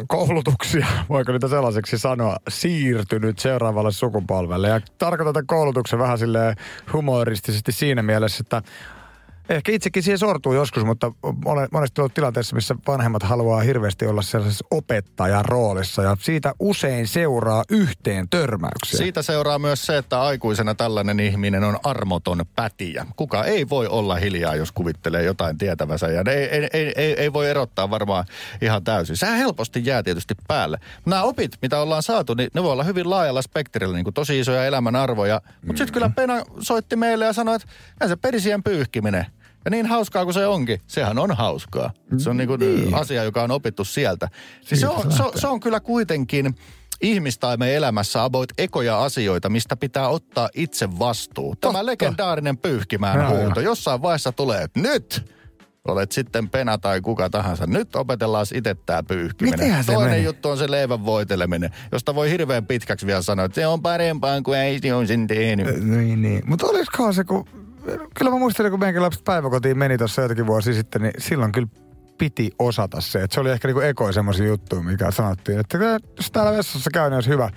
koulutuksia, 0.07 0.88
voiko 1.10 1.31
niitä 1.31 1.48
sellaiseksi 1.48 1.98
sanoa, 1.98 2.38
siirtynyt 2.50 3.39
seuraavalle 3.39 3.91
sukupolvelle. 3.91 4.67
Ja 4.67 4.81
tarkoitan 4.98 5.48
koulutuksen 5.48 6.00
vähän 6.00 6.17
silleen 6.17 6.55
humoristisesti 6.93 7.71
siinä 7.71 8.01
mielessä, 8.01 8.41
että 8.41 8.62
Ehkä 9.51 9.72
itsekin 9.72 10.03
siihen 10.03 10.17
sortuu 10.17 10.53
joskus, 10.53 10.86
mutta 10.86 11.12
olen 11.46 11.67
monesti 11.72 12.01
ollut 12.01 12.13
tilanteessa, 12.13 12.55
missä 12.55 12.75
vanhemmat 12.88 13.24
haluaa 13.24 13.62
hirveästi 13.62 14.05
olla 14.05 14.22
sellaisessa 14.22 14.65
opettajan 14.72 15.46
roolissa 15.46 16.03
ja 16.03 16.17
siitä 16.20 16.53
usein 16.60 17.08
seuraa 17.08 17.63
yhteen 17.70 18.29
törmäyksiä. 18.29 18.98
Siitä 18.98 19.22
seuraa 19.22 19.60
myös 19.60 19.86
se, 19.86 19.98
että 19.98 20.22
aikuisena 20.22 20.75
tällainen 20.75 21.20
ihminen 21.20 21.63
on 21.63 21.77
armoton 21.84 22.46
pätijä. 22.55 23.05
Kuka 23.15 23.43
ei 23.43 23.70
voi 23.70 23.88
olla 23.88 24.15
hiljaa, 24.15 24.55
jos 24.55 24.72
kuvittelee 24.72 25.24
jotain 25.24 25.58
tietävänsä. 25.58 26.08
Ja 26.08 26.24
ei, 26.27 26.43
ei, 26.43 26.70
ei, 26.74 26.93
ei, 26.96 27.13
ei 27.22 27.34
voi 27.34 27.50
erottaa 27.50 27.89
varmaan 27.89 28.25
ihan 28.62 28.84
täysin. 28.84 29.17
Sehän 29.17 29.38
helposti 29.38 29.81
jää 29.86 30.03
tietysti 30.03 30.36
päälle. 30.48 30.77
Nämä 31.05 31.24
opit, 31.24 31.51
mitä 31.62 31.81
ollaan 31.81 32.03
saatu, 32.03 32.34
niin 32.34 32.50
ne 32.53 32.63
voi 32.63 32.72
olla 32.72 32.84
hyvin 32.84 33.10
laajalla 33.10 33.41
spektrillä, 33.41 33.96
niin 33.96 34.03
kuin 34.03 34.13
tosi 34.13 34.39
isoja 34.39 34.65
elämän 34.65 34.96
arvoja. 34.96 35.41
Mutta 35.65 35.77
sitten 35.77 35.93
kyllä 35.93 36.12
Pena 36.15 36.43
soitti 36.60 36.96
meille 36.96 37.25
ja 37.25 37.34
sanoi, 37.34 37.55
että 37.55 37.67
se 38.08 38.15
perisien 38.15 38.63
pyyhkiminen. 38.63 39.25
Ja 39.65 39.72
niin 39.72 39.86
hauskaa 39.86 40.24
kuin 40.24 40.34
se 40.34 40.48
onkin, 40.48 40.82
sehän 40.88 41.20
on 41.20 41.32
hauskaa. 41.32 41.91
Se 42.18 42.30
on 42.30 42.38
niinku 42.38 42.56
niin. 42.56 42.94
asia, 42.94 43.24
joka 43.24 43.44
on 43.44 43.51
opittu 43.51 43.86
sieltä. 43.86 44.30
Siis 44.62 44.82
se, 44.82 44.88
on, 44.88 45.12
se, 45.12 45.24
se 45.36 45.48
on 45.48 45.60
kyllä 45.60 45.80
kuitenkin 45.80 46.56
ihmistaimen 47.01 47.74
elämässä 47.74 48.24
about 48.24 48.51
ekoja 48.58 49.03
asioita, 49.03 49.50
mistä 49.50 49.75
pitää 49.75 50.08
ottaa 50.08 50.50
itse 50.56 51.00
vastuu. 51.00 51.56
Tämä 51.56 51.74
Totta. 51.74 51.86
legendaarinen 51.86 52.58
pyyhkimään 52.58 53.20
Joo, 53.20 53.44
huuto. 53.44 53.60
Jossain 53.60 54.01
vaiheessa 54.01 54.32
tulee, 54.32 54.63
että 54.63 54.80
nyt 54.80 55.32
olet 55.88 56.12
sitten 56.12 56.50
pena 56.50 56.77
tai 56.77 57.01
kuka 57.01 57.30
tahansa. 57.30 57.68
Nyt 57.68 57.96
opetellaan 57.96 58.46
itse 58.53 58.75
tämä 58.86 59.03
pyyhkiminen. 59.03 59.60
Mitenhän 59.60 59.84
se 59.84 59.94
Toinen 59.94 60.12
meni? 60.12 60.24
juttu 60.24 60.50
on 60.50 60.58
se 60.58 60.72
leivän 60.72 61.06
voiteleminen, 61.06 61.70
josta 61.91 62.15
voi 62.15 62.30
hirveän 62.30 62.65
pitkäksi 62.65 63.06
vielä 63.08 63.22
sanoa, 63.22 63.46
että 63.46 63.56
se 63.62 63.68
on 63.68 63.82
parempaa 63.82 64.41
kuin 64.41 64.60
äiti 64.60 64.91
on 64.91 65.08
sen 65.08 65.27
tehnyt. 65.27 65.84
Niin, 65.84 66.22
niin. 66.22 66.44
Mutta 66.46 66.68
olisikohan 66.68 67.13
se, 67.13 67.24
kun... 67.24 67.46
Kyllä 68.17 68.31
mä 68.31 68.38
muistelin, 68.39 68.71
kun 68.71 68.79
meidänkin 68.79 69.01
lapset 69.01 69.23
päiväkotiin 69.23 69.77
meni 69.77 69.97
tuossa 69.97 70.21
jotakin 70.21 70.47
vuosi 70.47 70.73
sitten, 70.73 71.01
niin 71.01 71.13
silloin 71.17 71.51
kyllä 71.51 71.67
piti 72.17 72.51
osata 72.59 73.01
se. 73.01 73.23
Että 73.23 73.33
se 73.33 73.39
oli 73.39 73.51
ehkä 73.51 73.67
niinku 73.67 73.81
ekoi 73.81 74.13
semmoisia 74.13 74.47
juttuja, 74.47 74.81
mikä 74.81 75.11
sanottiin, 75.11 75.59
että 75.59 75.77
jos 76.17 76.31
täällä 76.31 76.57
vessassa 76.57 76.89
käy, 76.93 77.09
niin 77.09 77.15
olisi 77.15 77.29
hyvä 77.29 77.50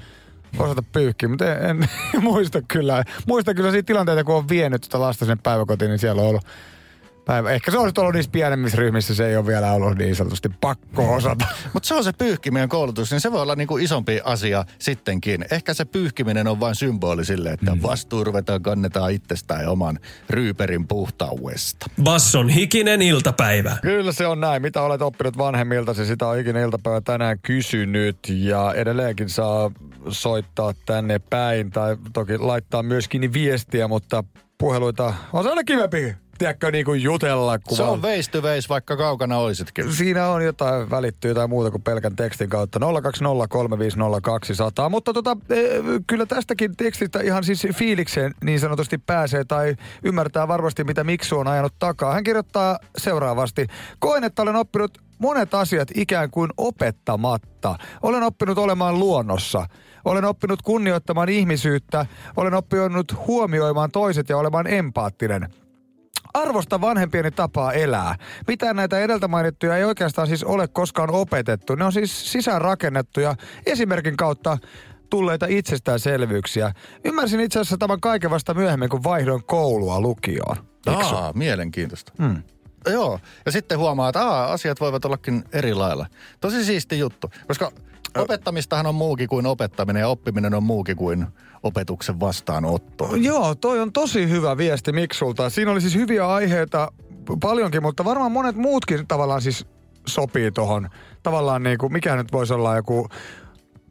osata 0.58 0.82
pyyhkiä. 0.82 1.28
Mutta 1.28 1.54
en, 1.54 1.88
en 2.14 2.22
muista 2.22 2.62
kyllä. 2.68 3.04
Muista 3.26 3.54
kyllä 3.54 3.70
siitä 3.70 3.86
tilanteita, 3.86 4.24
kun 4.24 4.34
on 4.34 4.48
vienyt 4.48 4.84
sitä 4.84 5.00
lasta 5.00 5.24
sinne 5.24 5.38
päiväkotiin, 5.42 5.88
niin 5.88 5.98
siellä 5.98 6.22
on 6.22 6.28
ollut 6.28 6.46
päivä. 7.24 7.50
Ehkä 7.50 7.70
se 7.70 7.78
olisi 7.78 8.00
ollut 8.00 8.14
niissä 8.14 8.30
pienemmissä 8.30 8.78
ryhmissä, 8.78 9.14
se 9.14 9.26
ei 9.26 9.36
ole 9.36 9.46
vielä 9.46 9.72
ollut 9.72 9.98
niin 9.98 10.16
sanotusti 10.16 10.48
pakko 10.60 11.14
osata. 11.14 11.46
Mutta 11.72 11.86
se 11.86 11.94
on 11.94 12.04
se 12.04 12.12
pyyhkimien 12.12 12.68
koulutus, 12.68 13.10
niin 13.10 13.20
se 13.20 13.32
voi 13.32 13.42
olla 13.42 13.54
niinku 13.54 13.76
isompi 13.76 14.20
asia 14.24 14.64
sittenkin. 14.78 15.44
Ehkä 15.50 15.74
se 15.74 15.84
pyyhkiminen 15.84 16.48
on 16.48 16.60
vain 16.60 16.74
symboli 16.74 17.24
sille, 17.24 17.50
että 17.50 17.76
vastuu 17.82 18.24
ruvetaan 18.24 18.62
kannetaan 18.62 19.12
itsestään 19.12 19.62
ja 19.62 19.70
oman 19.70 19.98
ryyperin 20.30 20.88
puhtauesta. 20.88 21.86
Basson 22.02 22.48
hikinen 22.48 23.02
iltapäivä. 23.02 23.76
Kyllä 23.82 24.12
se 24.12 24.26
on 24.26 24.40
näin. 24.40 24.62
Mitä 24.62 24.82
olet 24.82 25.02
oppinut 25.02 25.38
vanhemmiltasi, 25.38 26.06
sitä 26.06 26.26
on 26.26 26.38
ikinä 26.38 26.60
iltapäivä 26.60 27.00
tänään 27.00 27.38
kysynyt. 27.38 28.18
Ja 28.28 28.72
edelleenkin 28.76 29.28
saa 29.28 29.70
soittaa 30.08 30.72
tänne 30.86 31.18
päin 31.18 31.70
tai 31.70 31.96
toki 32.12 32.38
laittaa 32.38 32.82
myöskin 32.82 33.32
viestiä, 33.32 33.88
mutta 33.88 34.24
puheluita 34.58 35.14
on 35.32 35.44
se 35.44 35.50
aina 35.50 35.64
kivempi, 35.64 36.14
tiedätkö, 36.38 36.70
niin 36.70 36.84
kuin 36.84 37.02
jutella. 37.02 37.58
Kun 37.58 37.76
Se 37.76 37.82
on 37.82 38.00
face 38.00 38.30
to 38.30 38.42
face, 38.42 38.68
vaikka 38.68 38.96
kaukana 38.96 39.38
olisitkin. 39.38 39.92
Siinä 39.92 40.28
on 40.28 40.44
jotain 40.44 40.90
välittyy 40.90 41.30
jotain 41.30 41.50
muuta 41.50 41.70
kuin 41.70 41.82
pelkän 41.82 42.16
tekstin 42.16 42.48
kautta. 42.48 42.78
020350200. 42.78 42.82
Mutta 44.90 45.12
tota, 45.12 45.36
eh, 45.50 45.82
kyllä 46.06 46.26
tästäkin 46.26 46.76
tekstistä 46.76 47.20
ihan 47.20 47.44
siis 47.44 47.66
fiilikseen 47.74 48.34
niin 48.44 48.60
sanotusti 48.60 48.98
pääsee 48.98 49.44
tai 49.44 49.76
ymmärtää 50.02 50.48
varmasti, 50.48 50.84
mitä 50.84 51.04
Miksu 51.04 51.38
on 51.38 51.48
ajanut 51.48 51.74
takaa. 51.78 52.12
Hän 52.12 52.24
kirjoittaa 52.24 52.78
seuraavasti. 52.98 53.66
Koen, 53.98 54.24
että 54.24 54.42
olen 54.42 54.56
oppinut 54.56 54.98
monet 55.18 55.54
asiat 55.54 55.88
ikään 55.94 56.30
kuin 56.30 56.50
opettamatta. 56.56 57.78
Olen 58.02 58.22
oppinut 58.22 58.58
olemaan 58.58 58.98
luonnossa. 58.98 59.66
Olen 60.04 60.24
oppinut 60.24 60.62
kunnioittamaan 60.62 61.28
ihmisyyttä. 61.28 62.06
Olen 62.36 62.54
oppinut 62.54 63.26
huomioimaan 63.26 63.90
toiset 63.90 64.28
ja 64.28 64.38
olemaan 64.38 64.66
empaattinen. 64.66 65.48
Arvosta 66.34 66.80
vanhempieni 66.80 67.30
tapaa 67.30 67.72
elää. 67.72 68.16
Mitään 68.46 68.76
näitä 68.76 68.98
edeltä 68.98 69.28
mainittuja 69.28 69.76
ei 69.76 69.84
oikeastaan 69.84 70.28
siis 70.28 70.44
ole 70.44 70.68
koskaan 70.68 71.10
opetettu. 71.10 71.74
Ne 71.74 71.84
on 71.84 71.92
siis 71.92 72.32
sisäänrakennettuja 72.32 73.36
esimerkin 73.66 74.16
kautta 74.16 74.58
tulleita 75.10 75.46
itsestäänselvyyksiä. 75.48 76.72
Ymmärsin 77.04 77.40
itse 77.40 77.60
asiassa 77.60 77.78
tämän 77.78 78.00
kaiken 78.00 78.30
vasta 78.30 78.54
myöhemmin, 78.54 78.88
kun 78.88 79.04
vaihdoin 79.04 79.44
koulua 79.44 80.00
lukioon. 80.00 80.56
Aa, 80.86 81.32
mielenkiintoista. 81.32 82.12
Hmm. 82.22 82.42
Joo, 82.92 83.20
ja 83.46 83.52
sitten 83.52 83.78
huomaa, 83.78 84.08
että 84.08 84.26
aa, 84.26 84.52
asiat 84.52 84.80
voivat 84.80 85.04
ollakin 85.04 85.44
eri 85.52 85.74
lailla. 85.74 86.06
Tosi 86.40 86.64
siisti 86.64 86.98
juttu, 86.98 87.30
koska 87.48 87.72
opettamistahan 88.16 88.86
on 88.86 88.94
muukin 88.94 89.28
kuin 89.28 89.46
opettaminen 89.46 90.00
ja 90.00 90.08
oppiminen 90.08 90.54
on 90.54 90.62
muukin 90.62 90.96
kuin 90.96 91.26
opetuksen 91.64 92.20
vastaanotto. 92.20 93.08
Joo, 93.16 93.54
toi 93.54 93.80
on 93.80 93.92
tosi 93.92 94.28
hyvä 94.28 94.56
viesti 94.56 94.92
Miksulta. 94.92 95.50
Siinä 95.50 95.70
oli 95.70 95.80
siis 95.80 95.94
hyviä 95.94 96.28
aiheita 96.28 96.92
paljonkin, 97.40 97.82
mutta 97.82 98.04
varmaan 98.04 98.32
monet 98.32 98.56
muutkin 98.56 99.06
tavallaan 99.06 99.42
siis 99.42 99.66
sopii 100.06 100.50
tohon. 100.50 100.88
Tavallaan 101.22 101.62
niin 101.62 101.78
kuin, 101.78 101.92
mikä 101.92 102.16
nyt 102.16 102.32
voisi 102.32 102.54
olla 102.54 102.76
joku, 102.76 103.08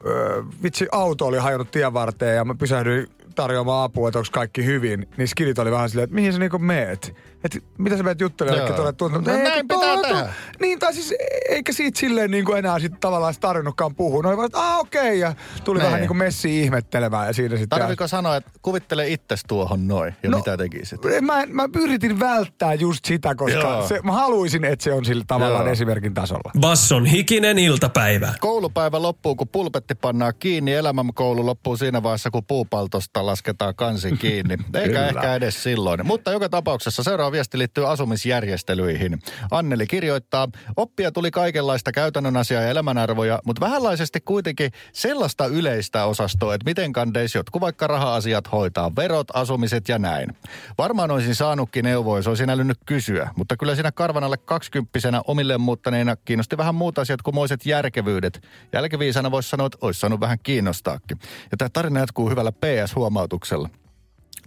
öö, 0.06 0.44
vitsi 0.64 0.88
auto 0.92 1.26
oli 1.26 1.38
hajonnut 1.38 1.72
tien 1.72 1.94
varteen 1.94 2.36
ja 2.36 2.46
mä 2.46 2.56
pysähdyin 2.56 3.08
tarjoamaan 3.36 3.84
apua, 3.84 4.10
että 4.10 4.20
onko 4.20 4.30
kaikki 4.32 4.66
hyvin. 4.66 5.08
Niin 5.18 5.28
skidit 5.28 5.60
oli 5.60 5.72
vähän 5.72 5.90
silleen, 5.90 6.04
että 6.04 6.16
mihin 6.16 6.34
sä 6.34 6.40
niinku 6.40 6.60
meet? 6.60 7.16
Että 7.44 7.60
mitä 7.78 7.98
sä 7.98 8.04
meet 8.04 8.22
juttelemaan 8.22 8.68
Joo. 8.68 8.76
tuonne 8.76 8.94
tuntuu. 8.94 9.22
No 9.22 9.44
näin 9.44 9.68
pitää 9.68 9.83
tehdä. 10.18 10.34
Niin, 10.60 10.80
tai 10.80 10.94
siis 10.94 11.14
eikä 11.50 11.74
siitä 11.74 12.00
silleen 12.00 12.32
niin 12.32 12.46
kuin 12.46 12.58
enää 12.58 12.80
sit 12.80 13.00
tavallaan 13.00 13.34
tarvinnutkaan 13.40 13.96
puhua. 13.96 14.22
No 14.24 14.30
oli 14.30 14.38
vaan, 14.38 14.46
että 14.46 14.60
aah 14.60 14.80
okei, 14.80 15.02
okay, 15.02 15.16
ja 15.16 15.36
tuli 15.64 15.80
Niin. 15.80 15.86
vähän 15.86 16.00
niin 16.00 16.08
kuin 16.08 16.18
messi 16.18 16.62
ihmettelemään 16.62 17.28
ja 17.28 17.34
siinä 17.34 17.58
sitten... 17.58 17.80
Tarviko 17.80 18.08
sanoa, 18.08 18.36
että 18.36 18.52
kuvittele 18.62 19.08
itses 19.08 19.42
tuohon 19.48 19.88
noin 19.88 20.16
ja 20.24 20.30
no, 20.30 20.38
mitä 20.38 20.58
tekisit? 20.58 21.00
Mä, 21.22 21.46
mä 21.46 21.70
yritin 21.76 22.20
välttää 22.20 22.74
just 22.74 23.06
sitä, 23.06 23.36
koska 23.36 23.60
Joo. 23.60 23.88
se, 23.88 24.00
mä 24.04 24.12
haluaisin, 24.12 24.66
että 24.66 24.84
se 24.84 24.94
on 24.94 25.06
sillä 25.06 25.24
tavallaan 25.28 25.66
Joo. 25.66 25.72
esimerkin 25.72 26.14
tasolla. 26.14 26.52
Basson 26.60 27.06
hikinen 27.06 27.60
iltapäivä. 27.60 28.34
Koulupäivä 28.40 29.02
loppuu, 29.02 29.36
kun 29.36 29.48
pulpetti 29.48 29.96
pannaan 29.96 30.34
kiinni. 30.40 30.74
Elämänkoulu 30.74 31.46
loppuu 31.46 31.78
siinä 31.78 32.04
vaiheessa, 32.04 32.32
kun 32.32 32.46
puupaltosta 32.46 33.26
lasketaan 33.26 33.76
kansi 33.76 34.12
kiinni. 34.12 34.58
Eikä 34.84 35.08
ehkä 35.08 35.36
edes 35.36 35.64
silloin. 35.64 36.08
Mutta 36.08 36.32
joka 36.32 36.50
tapauksessa 36.50 37.04
seuraava 37.04 37.32
viesti 37.32 37.58
liittyy 37.58 37.92
asumisjärjestelyihin. 37.92 39.20
Anneli 39.52 39.88
kirjoittaa, 40.04 40.48
oppia 40.78 41.12
tuli 41.12 41.32
kaikenlaista 41.32 41.92
käytännön 41.92 42.38
asiaa 42.38 42.62
ja 42.62 42.70
elämänarvoja, 42.70 43.40
mutta 43.46 43.66
vähänlaisesti 43.66 44.22
kuitenkin 44.22 44.72
sellaista 44.94 45.46
yleistä 45.46 46.06
osastoa, 46.06 46.54
että 46.54 46.66
miten 46.66 46.94
kandeis 46.94 47.36
jotkut 47.36 47.62
vaikka 47.62 47.88
raha-asiat 47.88 48.52
hoitaa, 48.52 48.96
verot, 48.96 49.28
asumiset 49.34 49.90
ja 49.90 50.00
näin. 50.00 50.30
Varmaan 50.78 51.12
olisin 51.12 51.36
saanutkin 51.36 51.86
neuvoja, 51.86 52.20
jos 52.20 52.28
olisin 52.28 52.50
älynyt 52.50 52.78
kysyä, 52.86 53.30
mutta 53.36 53.58
kyllä 53.58 53.76
siinä 53.76 53.92
karvan 53.92 54.24
alle 54.24 54.38
kaksikymppisenä 54.38 55.22
omilleen 55.28 55.62
muuttaneena 55.62 56.16
kiinnosti 56.16 56.58
vähän 56.58 56.76
muuta 56.76 57.02
asiat 57.02 57.22
kuin 57.22 57.36
moiset 57.36 57.66
järkevyydet. 57.66 58.48
Jälkiviisana 58.74 59.32
voisi 59.32 59.50
sanoa, 59.50 59.68
että 59.68 59.78
olisi 59.82 60.00
saanut 60.00 60.20
vähän 60.20 60.40
kiinnostaakin. 60.44 61.20
Ja 61.52 61.58
tämä 61.58 61.70
tarina 61.70 62.00
jatkuu 62.00 62.30
hyvällä 62.30 62.52
PS-huomautuksella. 62.52 63.70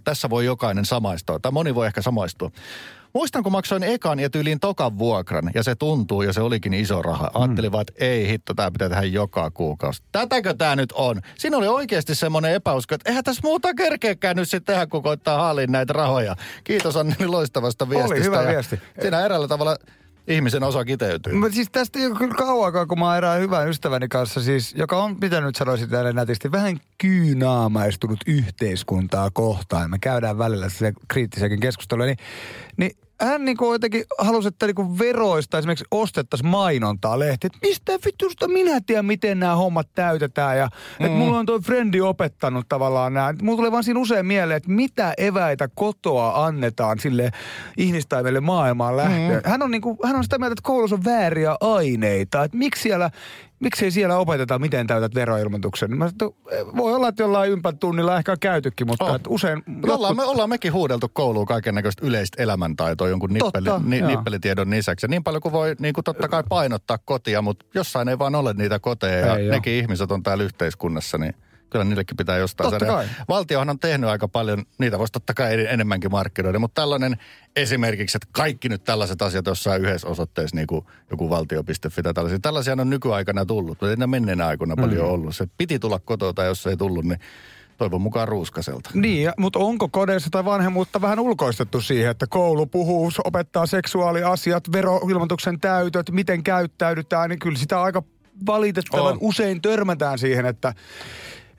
Tässä 0.03 0.29
voi 0.29 0.45
jokainen 0.45 0.85
samaistua, 0.85 1.39
tai 1.39 1.51
moni 1.51 1.75
voi 1.75 1.87
ehkä 1.87 2.01
samaistua. 2.01 2.51
Muistan, 3.13 3.43
kun 3.43 3.51
maksoin 3.51 3.83
ekan 3.83 4.19
ja 4.19 4.29
tyyliin 4.29 4.59
tokan 4.59 4.97
vuokran, 4.97 5.51
ja 5.53 5.63
se 5.63 5.75
tuntuu, 5.75 6.21
ja 6.21 6.33
se 6.33 6.41
olikin 6.41 6.73
iso 6.73 7.01
raha. 7.01 7.31
Ajattelin 7.33 7.71
vaan, 7.71 7.81
että 7.81 8.05
ei 8.05 8.27
hitto, 8.27 8.53
tämä 8.53 8.71
pitää 8.71 8.89
tehdä 8.89 9.03
joka 9.03 9.51
kuukausi. 9.51 10.03
Tätäkö 10.11 10.53
tämä 10.53 10.75
nyt 10.75 10.91
on? 10.91 11.21
Siinä 11.37 11.57
oli 11.57 11.67
oikeasti 11.67 12.15
semmoinen 12.15 12.53
epäusko, 12.53 12.95
että 12.95 13.09
eihän 13.09 13.23
tässä 13.23 13.41
muuta 13.43 13.73
kerkeäkään 13.73 14.35
nyt 14.35 14.49
sitten 14.49 14.73
tehdä, 14.73 14.87
kun 14.87 15.03
koittaa 15.03 15.39
haaliin 15.39 15.71
näitä 15.71 15.93
rahoja. 15.93 16.35
Kiitos 16.63 16.97
Anneli 16.97 17.27
loistavasta 17.27 17.89
viestistä. 17.89 18.23
hyvä 18.23 18.41
ja 18.41 18.47
viesti. 18.47 18.79
Siinä 19.01 19.25
eräällä 19.25 19.47
tavalla 19.47 19.77
ihmisen 20.27 20.63
osa 20.63 20.85
kiteytyy. 20.85 21.33
Mutta 21.33 21.55
siis 21.55 21.69
tästä 21.71 21.99
ei 21.99 22.11
kyllä 22.17 22.33
kauankaan, 22.33 22.87
kun 22.87 22.99
mä 22.99 23.17
erään 23.17 23.41
hyvän 23.41 23.69
ystäväni 23.69 24.07
kanssa, 24.07 24.41
siis, 24.41 24.75
joka 24.77 25.03
on 25.03 25.19
pitänyt, 25.19 25.55
sanoisin 25.55 25.89
tälle 25.89 26.13
nätisti, 26.13 26.51
vähän 26.51 26.77
kyynaamaistunut 26.97 28.19
yhteiskuntaa 28.27 29.29
kohtaan. 29.33 29.89
Me 29.89 29.99
käydään 29.99 30.37
välillä 30.37 30.69
se 30.69 30.93
kriittisiäkin 31.07 31.59
keskusteluja, 31.59 32.05
niin, 32.07 32.17
niin 32.77 32.91
hän 33.21 33.45
niinku 33.45 33.73
jotenkin 33.73 34.03
halusi, 34.17 34.47
että 34.47 34.65
niinku 34.65 34.99
veroista 34.99 35.57
esimerkiksi 35.57 35.85
ostettaisiin 35.91 36.49
mainontaa 36.49 37.19
lehti. 37.19 37.47
Että 37.47 37.59
mistä 37.61 37.91
vitusta 38.05 38.47
minä 38.47 38.81
tiedän, 38.85 39.05
miten 39.05 39.39
nämä 39.39 39.55
hommat 39.55 39.87
täytetään. 39.95 40.57
Ja 40.57 40.69
mm. 40.99 41.05
että 41.05 41.17
mulla 41.17 41.39
on 41.39 41.45
toi 41.45 41.59
frendi 41.59 42.01
opettanut 42.01 42.65
tavallaan 42.69 43.13
nämä. 43.13 43.33
Mulla 43.41 43.57
tulee 43.57 43.71
vaan 43.71 43.83
siinä 43.83 43.99
usein 43.99 44.25
mieleen, 44.25 44.57
että 44.57 44.71
mitä 44.71 45.13
eväitä 45.17 45.69
kotoa 45.75 46.45
annetaan 46.45 46.99
sille 46.99 47.31
ihmistaimelle 47.77 48.39
maailmaan 48.39 48.97
lähtöön. 48.97 49.41
Mm. 49.43 49.49
Hän, 49.49 49.61
on 49.61 49.71
niinku, 49.71 49.97
hän 50.03 50.15
on 50.15 50.23
sitä 50.23 50.37
mieltä, 50.37 50.53
että 50.53 50.63
koulussa 50.63 50.95
on 50.95 51.05
vääriä 51.05 51.55
aineita. 51.61 52.43
Että 52.43 52.57
miksi 52.57 52.81
siellä 52.81 53.09
miksei 53.59 53.91
siellä 53.91 54.17
opeteta, 54.17 54.59
miten 54.59 54.87
täytät 54.87 55.15
veroilmoituksen. 55.15 55.97
Mä 55.97 56.09
sanoin, 56.19 56.35
voi 56.77 56.95
olla, 56.95 57.07
että 57.07 57.23
jollain 57.23 57.51
ympätunnilla 57.51 58.17
ehkä 58.17 58.31
on 58.31 58.39
käytykin, 58.39 58.87
mutta 58.87 59.15
että 59.15 59.29
usein... 59.29 59.63
Ollaan, 59.89 60.15
me, 60.15 60.23
ollaan 60.23 60.49
mekin 60.49 60.73
huudeltu 60.73 61.09
kouluun 61.13 61.45
kaiken 61.45 61.75
näköistä 61.75 62.05
yleistä 62.05 62.43
elämäntaitoa 62.43 63.07
jonkun 63.09 63.33
nippeli, 63.33 63.65
Totta, 63.65 63.81
ni, 63.85 63.99
joo. 63.99 64.07
nippelitiedon 64.07 64.69
lisäksi. 64.69 65.05
Ja 65.05 65.09
niin 65.09 65.23
paljon 65.23 65.41
kuin 65.41 65.51
voi 65.51 65.75
niin 65.79 65.93
kuin 65.93 66.03
totta 66.03 66.27
kai 66.27 66.43
painottaa 66.49 66.97
kotia, 67.05 67.41
mutta 67.41 67.65
jossain 67.73 68.09
ei 68.09 68.19
vaan 68.19 68.35
ole 68.35 68.53
niitä 68.53 68.79
koteja. 68.79 69.25
Ja 69.25 69.37
Ei 69.37 69.47
oo. 69.47 69.51
nekin 69.51 69.73
ihmiset 69.73 70.11
on 70.11 70.23
täällä 70.23 70.43
yhteiskunnassa, 70.43 71.17
niin 71.17 71.33
kyllä 71.69 71.85
niillekin 71.85 72.17
pitää 72.17 72.37
jostain 72.37 72.71
Totta 72.71 72.85
saada. 72.85 72.97
kai. 72.97 73.07
Valtiohan 73.29 73.69
on 73.69 73.79
tehnyt 73.79 74.09
aika 74.09 74.27
paljon, 74.27 74.63
niitä 74.77 74.99
voisi 74.99 75.11
totta 75.13 75.33
kai 75.33 75.53
en- 75.53 75.67
enemmänkin 75.67 76.11
markkinoida, 76.11 76.59
mutta 76.59 76.81
tällainen 76.81 77.17
esimerkiksi, 77.55 78.17
että 78.17 78.27
kaikki 78.31 78.69
nyt 78.69 78.83
tällaiset 78.83 79.21
asiat 79.21 79.45
jossain 79.45 79.81
yhdessä 79.85 80.07
osoitteessa, 80.07 80.55
niin 80.55 80.67
kuin 80.67 80.85
joku 81.11 81.29
valtio.fi 81.29 82.03
tai 82.03 82.13
tällaisia. 82.13 82.39
Tällaisia 82.39 82.73
on 82.79 82.89
nykyaikana 82.89 83.45
tullut, 83.45 83.67
mutta 83.69 83.89
ei 83.89 83.95
ne 83.95 84.07
menneenä 84.07 84.47
aikoina 84.47 84.75
paljon 84.75 85.05
ollut. 85.09 85.35
Se 85.35 85.47
piti 85.57 85.79
tulla 85.79 85.99
kotoa 85.99 86.33
tai 86.33 86.47
jos 86.47 86.67
ei 86.67 86.77
tullut, 86.77 87.05
niin 87.05 87.19
toivon 87.77 88.01
mukaan 88.01 88.27
ruuskaselta. 88.27 88.89
Niin, 88.93 89.31
mutta 89.37 89.59
onko 89.59 89.89
kodeissa 89.89 90.29
tai 90.29 90.45
vanhemmuutta 90.45 91.01
vähän 91.01 91.19
ulkoistettu 91.19 91.81
siihen, 91.81 92.11
että 92.11 92.27
koulu 92.29 92.65
puhuu, 92.65 93.11
opettaa 93.23 93.65
seksuaaliasiat, 93.65 94.71
veroilmoituksen 94.71 95.59
täytöt, 95.59 96.11
miten 96.11 96.43
käyttäydytään, 96.43 97.29
niin 97.29 97.39
kyllä 97.39 97.57
sitä 97.57 97.81
aika 97.81 98.03
valitettavan 98.45 99.11
On. 99.11 99.17
usein 99.21 99.61
törmätään 99.61 100.19
siihen, 100.19 100.45
että 100.45 100.73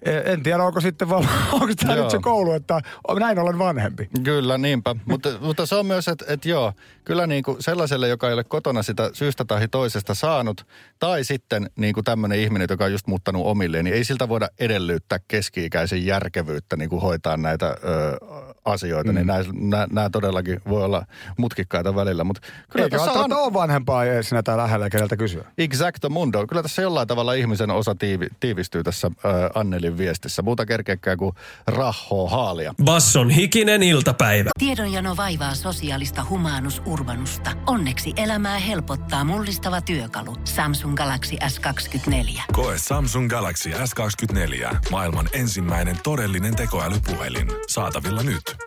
en 0.03 0.43
tiedä, 0.43 0.65
onko 0.65 0.81
sitten 0.81 1.09
val- 1.09 1.25
onko 1.53 1.75
tämä 1.77 1.95
Joo. 1.95 2.03
nyt 2.03 2.11
se 2.11 2.19
koulu, 2.23 2.53
että 2.53 2.81
näin 3.19 3.39
olen 3.39 3.59
vanhempi. 3.59 4.09
Kyllä, 4.23 4.59
niinpä. 4.59 4.97
mutta, 5.05 5.29
mutta 5.41 5.67
se 5.67 5.75
on 5.75 5.87
myös, 5.87 6.09
että, 6.09 6.25
että 6.29 6.49
joo, 6.49 6.73
kyllä 7.05 7.27
niin 7.27 7.43
kuin 7.43 7.63
sellaiselle, 7.63 8.09
joka 8.09 8.29
ei 8.29 8.35
ole 8.35 8.45
kotona 8.45 8.83
sitä 8.83 9.11
syystä 9.13 9.45
tai 9.45 9.69
toisesta 9.69 10.15
saanut, 10.15 10.67
tai 10.99 11.25
sitten 11.25 11.71
niin 11.77 11.95
kuin 11.95 12.05
tämmöinen 12.05 12.39
ihminen, 12.39 12.67
joka 12.71 12.85
on 12.85 12.93
just 12.93 13.07
muuttanut 13.07 13.47
omilleen, 13.47 13.85
niin 13.85 13.95
ei 13.95 14.05
siltä 14.05 14.29
voida 14.29 14.49
edellyttää 14.59 15.19
keski-ikäisen 15.29 16.07
järkevyyttä 16.07 16.77
niin 16.77 16.91
kuin 16.91 17.03
hoitaa 17.03 17.37
näitä 17.37 17.67
ö, 17.67 17.77
asioita. 18.73 19.13
Mm. 19.13 19.17
Niin 19.17 19.27
nämä, 19.91 20.11
todellakin 20.11 20.61
voi 20.69 20.85
olla 20.85 21.07
mutkikkaita 21.39 21.95
välillä. 21.95 22.25
Mutta 22.25 22.43
kyllä 22.71 22.85
Eikä 22.85 22.97
tässä 22.97 23.13
on 23.13 23.33
ole 23.33 23.53
vanhempaa 23.53 24.05
edes 24.05 24.29
sinä 24.29 24.43
täällä 24.43 24.63
lähellä, 24.63 24.91
keneltä 24.91 25.17
kysyä. 25.17 25.45
exacto 25.59 26.11
mundo. 26.11 26.47
Kyllä 26.47 26.63
tässä 26.63 26.83
jollain 26.83 27.09
tavalla 27.09 27.33
ihmisen 27.33 27.71
osa 27.71 27.95
tiivi, 27.95 28.27
tiivistyy 28.41 28.83
tässä 28.83 29.11
ö, 29.25 29.29
Annelin 29.55 29.99
viestissä. 29.99 30.43
Muuta 30.43 30.67
kerkeäkään 30.67 31.19
kuin 31.19 31.35
rahhoa 31.67 32.31
haalia. 32.31 32.75
Basson 32.85 33.31
hikinen 33.31 33.83
iltapäivä. 33.83 34.51
Tiedonjano 34.59 35.17
vaivaa 35.17 35.55
sosiaalista 35.55 36.27
humanus 36.31 36.83
urbanusta. 36.87 37.51
Onneksi 37.67 38.13
elämää 38.17 38.59
helpottaa 38.59 39.25
mullistava 39.25 39.81
työkalu. 39.81 40.37
Samsung 40.45 40.97
Galaxy 40.97 41.37
S24. 41.37 42.41
Koe 42.53 42.75
Samsung 42.79 43.29
Galaxy 43.31 43.71
S24. 43.71 44.77
Maailman 44.91 45.29
ensimmäinen 45.33 45.97
todellinen 46.03 46.57
tekoälypuhelin. 46.57 47.49
Saatavilla 47.69 48.23
nyt. 48.23 48.58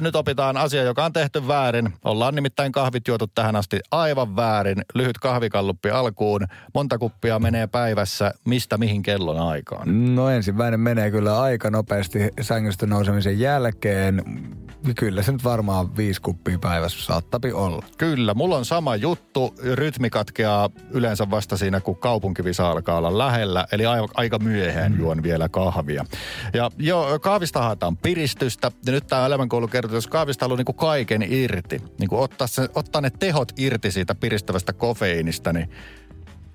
Nyt 0.00 0.16
opitaan 0.16 0.56
asia, 0.56 0.82
joka 0.82 1.04
on 1.04 1.12
tehty 1.12 1.48
väärin. 1.48 1.92
Ollaan 2.04 2.34
nimittäin 2.34 2.72
kahvit 2.72 3.08
juotu 3.08 3.26
tähän 3.26 3.56
asti 3.56 3.80
aivan 3.90 4.36
väärin. 4.36 4.76
Lyhyt 4.94 5.18
kahvikalluppi 5.18 5.90
alkuun. 5.90 6.46
Monta 6.74 6.98
kuppia 6.98 7.38
menee 7.38 7.66
päivässä. 7.66 8.34
Mistä 8.44 8.78
mihin 8.78 9.02
kellon 9.02 9.38
aikaan? 9.38 10.14
No 10.14 10.30
ensimmäinen 10.30 10.80
menee 10.80 11.10
kyllä 11.10 11.40
aika 11.40 11.70
nopeasti 11.70 12.18
sängystä 12.40 12.86
nousemisen 12.86 13.40
jälkeen. 13.40 14.22
Kyllä 14.92 15.22
se 15.22 15.32
nyt 15.32 15.44
varmaan 15.44 15.96
viisi 15.96 16.20
kuppia 16.20 16.58
päivässä 16.58 17.04
saattapi 17.04 17.52
olla. 17.52 17.82
Kyllä, 17.98 18.34
mulla 18.34 18.56
on 18.56 18.64
sama 18.64 18.96
juttu. 18.96 19.54
Rytmi 19.72 20.10
katkeaa 20.10 20.70
yleensä 20.90 21.30
vasta 21.30 21.56
siinä, 21.56 21.80
kun 21.80 21.96
kaupunkivisa 21.96 22.70
alkaa 22.70 22.98
olla 22.98 23.18
lähellä. 23.18 23.66
Eli 23.72 23.82
aika 24.14 24.38
myöhään 24.38 24.98
juon 24.98 25.22
vielä 25.22 25.48
kahvia. 25.48 26.04
Ja 26.54 26.70
joo, 26.78 27.18
kahvista 27.18 27.62
haetaan 27.62 27.96
piristystä. 27.96 28.72
Ja 28.86 28.92
nyt 28.92 29.06
tämä 29.06 29.26
elämänkoulu 29.26 29.68
kertoo, 29.68 29.88
että 29.88 29.96
jos 29.96 30.06
kahvista 30.06 30.44
haluaa 30.44 30.56
niinku 30.56 30.72
kaiken 30.72 31.22
irti, 31.32 31.82
niin 31.98 32.08
ottaa, 32.10 32.46
se, 32.46 32.68
ottaa 32.74 33.00
ne 33.00 33.10
tehot 33.10 33.52
irti 33.58 33.90
siitä 33.90 34.14
piristävästä 34.14 34.72
kofeiinista, 34.72 35.52
niin 35.52 35.70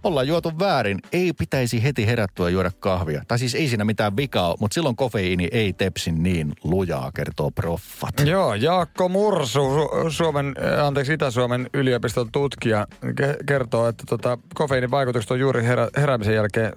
ollaan 0.04 0.28
juotu 0.28 0.52
väärin. 0.60 1.00
Ei 1.12 1.34
pitäisi 1.34 1.84
heti 1.84 2.08
herättyä 2.08 2.50
juoda 2.50 2.72
kahvia. 2.80 3.24
Tai 3.28 3.40
siis 3.40 3.56
ei 3.56 3.68
siinä 3.68 3.86
mitään 3.86 4.18
vikaa 4.18 4.56
mutta 4.60 4.74
silloin 4.74 4.96
kofeiini 4.96 5.48
ei 5.52 5.74
tepsi 5.74 6.12
niin 6.12 6.54
lujaa, 6.64 7.12
kertoo 7.12 7.52
proffat. 7.52 8.14
Joo, 8.26 8.54
Jaakko 8.56 9.10
Mursu, 9.10 9.60
Su- 9.60 10.10
Suomen, 10.10 10.56
äh, 10.64 10.86
anteeksi 10.86 11.14
Itä-Suomen 11.14 11.70
yliopiston 11.74 12.32
tutkija, 12.32 12.88
ke- 13.06 13.44
kertoo, 13.46 13.88
että 13.88 14.04
tota, 14.10 14.38
kofeiinin 14.54 14.92
vaikutukset 14.92 15.32
on 15.32 15.40
juuri 15.40 15.64
herä, 15.64 15.88
heräämisen 15.98 16.36
jälkeen 16.36 16.74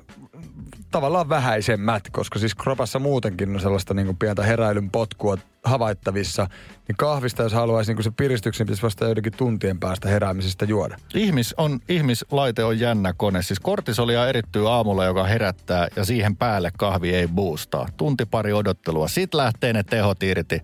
tavallaan 0.90 1.28
vähäisemmät, 1.28 2.02
koska 2.12 2.38
siis 2.38 2.54
kropassa 2.54 2.98
muutenkin 2.98 3.54
on 3.54 3.60
sellaista 3.60 3.94
niin 3.94 4.06
kuin 4.06 4.16
pientä 4.16 4.42
heräilyn 4.42 4.90
potkua 4.90 5.36
havaittavissa. 5.64 6.46
Niin 6.88 6.96
kahvista, 6.96 7.42
jos 7.42 7.52
haluaisi 7.52 7.94
niin 7.94 8.04
se 8.04 8.10
piristyksen, 8.10 8.66
pitäisi 8.66 8.82
vasta 8.82 9.04
joidenkin 9.04 9.32
tuntien 9.36 9.80
päästä 9.80 10.08
heräämisestä 10.08 10.64
juoda. 10.64 10.96
Ihmis 11.14 11.54
on, 11.56 11.80
ihmislaite 11.88 12.64
on 12.64 12.80
jännä 12.80 13.12
kone. 13.16 13.42
Siis 13.42 13.60
kortisolia 13.60 14.28
erittyy 14.28 14.70
aamulla, 14.70 15.04
joka 15.04 15.24
herättää 15.24 15.88
ja 15.96 16.04
siihen 16.04 16.36
päälle 16.36 16.70
kahvi 16.78 17.14
ei 17.14 17.28
boostaa. 17.28 17.88
Tunti 17.96 18.26
pari 18.26 18.52
odottelua. 18.52 19.08
Sitten 19.08 19.38
lähtee 19.38 19.72
ne 19.72 19.82
tehot 19.82 20.22
irti. 20.22 20.62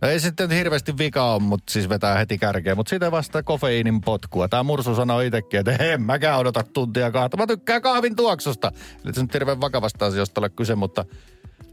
No 0.00 0.08
ei 0.08 0.20
sitten 0.20 0.50
hirveästi 0.50 0.98
vika 0.98 1.34
on, 1.34 1.42
mutta 1.42 1.72
siis 1.72 1.88
vetää 1.88 2.18
heti 2.18 2.38
kärkeen. 2.38 2.76
Mutta 2.76 2.90
sitten 2.90 3.10
vasta 3.10 3.42
kofeiinin 3.42 4.00
potkua. 4.00 4.48
Tämä 4.48 4.62
Mursu 4.62 4.94
sanoi 4.94 5.26
itsekin, 5.26 5.60
että 5.60 5.84
en 5.84 6.02
mäkään 6.02 6.38
odota 6.38 6.62
tuntia 6.72 7.10
kahta. 7.10 7.36
Mä 7.36 7.46
tykkään 7.46 7.82
kahvin 7.82 8.16
tuoksusta. 8.16 8.72
Eli 9.04 9.14
se 9.14 9.22
nyt 9.22 9.34
hirveän 9.34 9.60
vakavasta 9.60 10.06
asiasta 10.06 10.40
ole 10.40 10.48
kyse, 10.48 10.74
mutta 10.74 11.04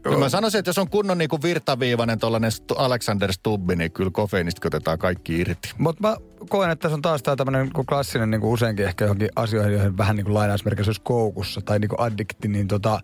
Kyllä 0.08 0.24
mä 0.24 0.28
sanoisin, 0.28 0.58
että 0.58 0.68
jos 0.68 0.78
on 0.78 0.90
kunnon 0.90 1.18
niinku 1.18 1.42
virtaviivainen 1.42 2.18
tuollainen 2.18 2.50
Alexander 2.76 3.32
Stubbi, 3.32 3.76
niin 3.76 3.92
kyllä 3.92 4.10
kofeiinista 4.10 4.68
otetaan 4.68 4.98
kaikki 4.98 5.38
irti. 5.40 5.70
Mutta 5.78 6.08
mä 6.08 6.16
koen, 6.48 6.70
että 6.70 6.82
tässä 6.82 6.94
on 6.94 7.02
taas 7.02 7.22
tämä 7.22 7.36
tämmöinen 7.36 7.70
klassinen 7.88 8.30
niin 8.30 8.40
kuin 8.40 8.52
useinkin 8.52 8.86
ehkä 8.86 9.04
johonkin 9.04 9.28
asioihin, 9.36 9.72
joihin 9.72 9.98
vähän 9.98 10.16
niin 10.16 10.24
kuin 10.24 10.34
lainausmerkissä 10.34 10.88
olisi 10.88 11.00
koukussa 11.04 11.60
tai 11.60 11.78
niin 11.78 11.88
kuin 11.88 12.00
addikti, 12.00 12.48
niin 12.48 12.68
tota, 12.68 13.00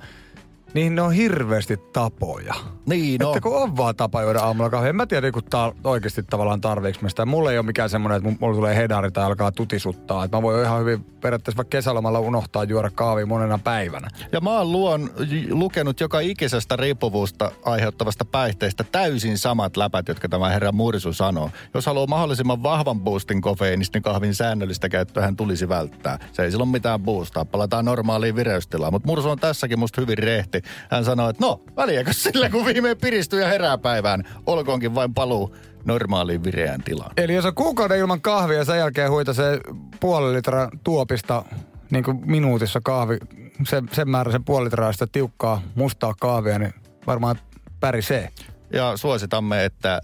niihin 0.75 0.95
ne 0.95 1.03
on 1.03 1.13
hirveästi 1.13 1.77
tapoja. 1.77 2.55
Niin, 2.87 3.19
no. 3.19 3.29
Että 3.29 3.41
kun 3.41 3.63
on 3.63 3.77
vaan 3.77 3.97
tapa 3.97 4.23
juoda 4.23 4.41
aamulla 4.41 4.71
kahvia. 4.71 4.89
En 4.89 4.97
mä 4.97 5.07
tiedä, 5.07 5.33
kun 5.33 5.45
tää 5.45 5.73
oikeasti 5.85 6.23
tavallaan 6.23 6.61
tarviiks 6.61 7.01
mä 7.01 7.09
sitä. 7.09 7.27
Mulla 7.27 7.53
ei 7.53 7.59
ole 7.59 7.67
mikään 7.67 7.91
semmoinen, 7.91 8.17
että 8.17 8.39
mulla 8.41 8.55
tulee 8.55 8.77
hedari 8.77 9.11
tai 9.11 9.25
alkaa 9.25 9.53
tutisuttaa. 9.53 10.25
Että 10.25 10.37
mä 10.37 10.43
voin 10.43 10.65
ihan 10.65 10.81
hyvin 10.81 11.05
periaatteessa 11.05 11.57
vaikka 11.57 11.77
kesälomalla 11.77 12.21
unohtaa 12.21 12.65
juoda 12.65 12.91
kahvia 12.91 13.27
monena 13.27 13.59
päivänä. 13.59 14.09
Ja 14.33 14.41
mä 14.41 14.51
oon 14.51 14.73
luon, 14.73 15.11
lukenut 15.51 16.01
joka 16.01 16.21
ikisestä 16.21 16.77
riippuvuusta 16.77 17.53
aiheuttavasta 17.65 18.25
päihteestä 18.25 18.85
täysin 18.85 19.39
samat 19.39 19.77
läpät, 19.77 20.09
jotka 20.09 20.29
tämä 20.29 20.49
herra 20.49 20.73
Mursu 20.73 21.13
sanoo. 21.13 21.51
Jos 21.75 21.87
haluaa 21.87 22.07
mahdollisimman 22.07 22.63
vahvan 22.63 23.01
boostin 23.01 23.41
kofeiinista, 23.41 23.97
niin 23.97 24.03
kahvin 24.03 24.35
säännöllistä 24.35 24.89
käyttöä 24.89 25.23
hän 25.23 25.37
tulisi 25.37 25.69
välttää. 25.69 26.19
Se 26.33 26.43
ei 26.43 26.51
silloin 26.51 26.71
mitään 26.71 27.01
boostaa, 27.01 27.45
palataan 27.45 27.85
normaaliin 27.85 28.37
vireystilaan. 28.37 28.93
Mutta 28.93 29.07
Mursu 29.07 29.31
on 29.31 29.39
tässäkin 29.39 29.79
musta 29.79 30.01
hyvin 30.01 30.19
rehti. 30.19 30.63
Hän 30.90 31.05
sanoo, 31.05 31.29
että 31.29 31.46
no, 31.46 31.61
väliäkö 31.77 32.12
sillä, 32.12 32.50
kun 32.50 32.66
viimein 32.66 32.98
piristyy 32.98 33.40
ja 33.40 33.48
herää 33.48 33.79
päivään. 33.79 34.24
Olkoonkin 34.46 34.94
vain 34.94 35.14
paluu 35.14 35.57
normaaliin 35.85 36.44
vireään 36.44 36.83
tilaan. 36.83 37.12
Eli 37.16 37.35
jos 37.35 37.44
on 37.44 37.55
kuukauden 37.55 37.98
ilman 37.98 38.20
kahvia 38.20 38.59
ja 38.59 38.64
sen 38.64 38.79
jälkeen 38.79 39.11
huita 39.11 39.35
se 39.35 39.61
puoli 40.00 40.33
litraa 40.33 40.68
tuopista 40.85 41.44
niin 41.90 42.05
kuin 42.05 42.20
minuutissa 42.31 42.81
kahvi, 42.85 43.18
sen, 43.68 43.88
sen 43.92 44.11
määrä 44.11 44.33
sen 44.33 44.44
puoli 44.44 44.64
litraa 44.64 44.92
sitä 44.92 45.07
tiukkaa 45.12 45.62
mustaa 45.74 46.14
kahvia, 46.20 46.59
niin 46.59 46.74
varmaan 47.07 47.37
pärisee. 47.81 48.29
Ja 48.72 48.96
suositamme, 48.96 49.64
että 49.64 50.00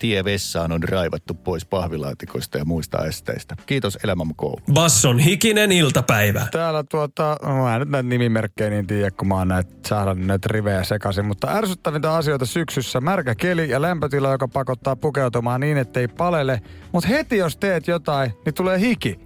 tie 0.00 0.24
vessaan 0.24 0.72
on 0.72 0.82
raivattu 0.82 1.34
pois 1.34 1.64
pahvilaatikoista 1.64 2.58
ja 2.58 2.64
muista 2.64 3.04
esteistä. 3.04 3.56
Kiitos 3.66 3.98
elämämme 4.04 4.34
koulu. 4.36 4.60
Basson 4.72 5.18
hikinen 5.18 5.72
iltapäivä. 5.72 6.46
Täällä 6.52 6.84
tuota, 6.84 7.36
no 7.42 7.62
mä 7.62 7.74
en 7.74 7.80
nyt 7.80 7.88
näitä 7.88 8.08
nimimerkkejä 8.08 8.70
niin 8.70 8.86
tiedä, 8.86 9.10
kun 9.10 9.28
mä 9.28 9.34
oon 9.34 9.48
näitä 9.48 9.70
saada 9.86 10.14
näitä 10.14 10.48
rivejä 10.50 10.84
sekaisin, 10.84 11.24
mutta 11.26 11.48
ärsyttävintä 11.50 12.14
asioita 12.14 12.46
syksyssä, 12.46 13.00
märkä 13.00 13.34
keli 13.34 13.70
ja 13.70 13.82
lämpötila, 13.82 14.32
joka 14.32 14.48
pakottaa 14.48 14.96
pukeutumaan 14.96 15.60
niin, 15.60 15.78
ettei 15.78 16.08
palele. 16.08 16.60
Mutta 16.92 17.08
heti 17.08 17.36
jos 17.36 17.56
teet 17.56 17.88
jotain, 17.88 18.32
niin 18.44 18.54
tulee 18.54 18.80
hiki. 18.80 19.20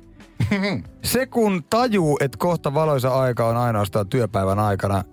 Se 1.03 1.27
kun 1.27 1.65
tajuu, 1.71 2.19
että 2.21 2.39
kohta 2.39 2.75
valoisa 2.75 3.09
aika 3.09 3.49
on 3.49 3.57
ainoastaan 3.57 4.09
työpäivän 4.09 4.59
aikana, 4.59 5.05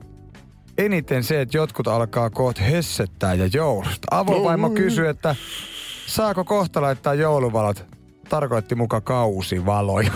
eniten 0.78 1.24
se, 1.24 1.42
että 1.42 1.58
jotkut 1.58 1.88
alkaa 1.88 2.30
kohta 2.30 2.62
hessettää 2.64 3.34
ja 3.34 3.50
joulusta. 3.54 4.08
Avovaimo 4.12 4.70
kysyy, 4.70 5.08
että 5.08 5.36
saako 6.08 6.44
kohta 6.44 6.82
laittaa 6.82 7.14
jouluvalot? 7.14 7.86
Tarkoitti 8.30 8.76
muka 8.76 9.02
kausivaloja. 9.02 10.12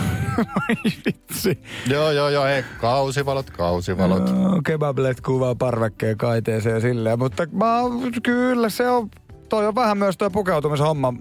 Vitsi. 1.06 1.60
Joo, 1.88 2.12
joo, 2.12 2.30
joo, 2.30 2.46
ei, 2.46 2.64
kausivalot, 2.82 3.50
kausivalot. 3.50 4.32
No, 4.32 4.62
Kebablet 4.66 5.22
kuvaa 5.22 5.56
parvekkeen 5.56 6.18
kaiteeseen 6.18 6.76
ja 6.76 6.82
silleen, 6.82 7.20
mutta 7.20 7.48
mä, 7.52 7.78
kyllä 8.24 8.70
se 8.70 8.90
on, 8.90 9.10
toi 9.50 9.68
on 9.68 9.76
vähän 9.76 9.98
myös 9.98 10.18
tuo 10.18 10.30
pukeutumishomma. 10.30 11.14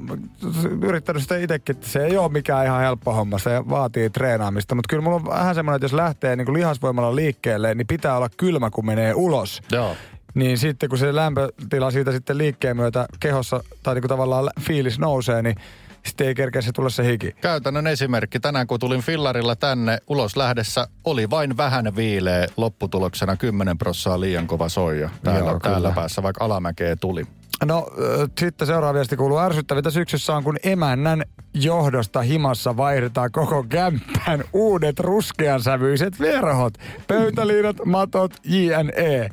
Yrittänyt 0.82 1.22
sitä 1.22 1.37
itsekin, 1.37 1.76
että 1.76 1.88
se 1.88 2.04
ei 2.04 2.16
ole 2.16 2.32
mikään 2.32 2.66
ihan 2.66 2.80
helppo 2.80 3.12
homma, 3.12 3.38
se 3.38 3.68
vaatii 3.68 4.10
treenaamista, 4.10 4.74
mutta 4.74 4.88
kyllä 4.90 5.02
mulla 5.02 5.16
on 5.16 5.24
vähän 5.24 5.54
semmoinen, 5.54 5.76
että 5.76 5.84
jos 5.84 5.92
lähtee 5.92 6.37
niin 6.37 6.44
kuin 6.44 6.56
lihasvoimalla 6.56 7.16
liikkeelle, 7.16 7.74
niin 7.74 7.87
pitää 7.87 8.16
olla 8.16 8.28
kylmä, 8.37 8.70
kun 8.70 8.87
menee 8.87 9.14
ulos. 9.14 9.62
Joo. 9.72 9.96
niin 10.34 10.58
sitten 10.58 10.88
kun 10.88 10.98
se 10.98 11.14
lämpötila 11.14 11.90
siitä 11.90 12.12
sitten 12.12 12.38
liikkeen 12.38 12.76
myötä 12.76 13.06
kehossa, 13.20 13.64
tai 13.82 13.94
niin 13.94 14.02
kuin 14.02 14.08
tavallaan 14.08 14.50
fiilis 14.60 14.98
nousee, 14.98 15.42
niin 15.42 15.54
sitten 16.06 16.26
ei 16.26 16.34
kerkeä 16.34 16.62
se 16.62 16.72
tulla 16.72 16.90
se 16.90 17.04
hiki. 17.04 17.37
Käytännön 17.40 17.87
esimerkki. 17.87 18.40
Tänään 18.40 18.66
kun 18.66 18.80
tulin 18.80 19.02
fillarilla 19.02 19.56
tänne 19.56 19.98
ulos 20.06 20.37
lähdessä, 20.37 20.88
oli 21.04 21.30
vain 21.30 21.56
vähän 21.56 21.96
viileä 21.96 22.46
lopputuloksena 22.56 23.37
10 23.37 23.78
prossaa 23.78 24.20
liian 24.20 24.46
kova 24.46 24.68
soija 24.68 25.10
täällä, 25.22 25.50
Joo, 25.50 25.60
täällä 25.60 25.90
päässä, 25.90 26.22
vaikka 26.22 26.44
alamäkeä 26.44 26.96
tuli. 26.96 27.24
No 27.64 27.86
sitten 28.40 28.66
seuraava 28.66 28.94
viesti 28.94 29.16
kuuluu 29.16 29.38
ärsyttävintä 29.38 29.90
syksyssä 29.90 30.36
on, 30.36 30.44
kun 30.44 30.56
emännän 30.62 31.22
johdosta 31.54 32.20
himassa 32.22 32.76
vaihdetaan 32.76 33.32
koko 33.32 33.64
kämppän 33.68 34.44
uudet 34.52 35.00
ruskeansävyiset 35.00 36.20
verhot, 36.20 36.74
pöytäliinat, 37.06 37.76
matot, 37.84 38.32
jne. 38.44 39.30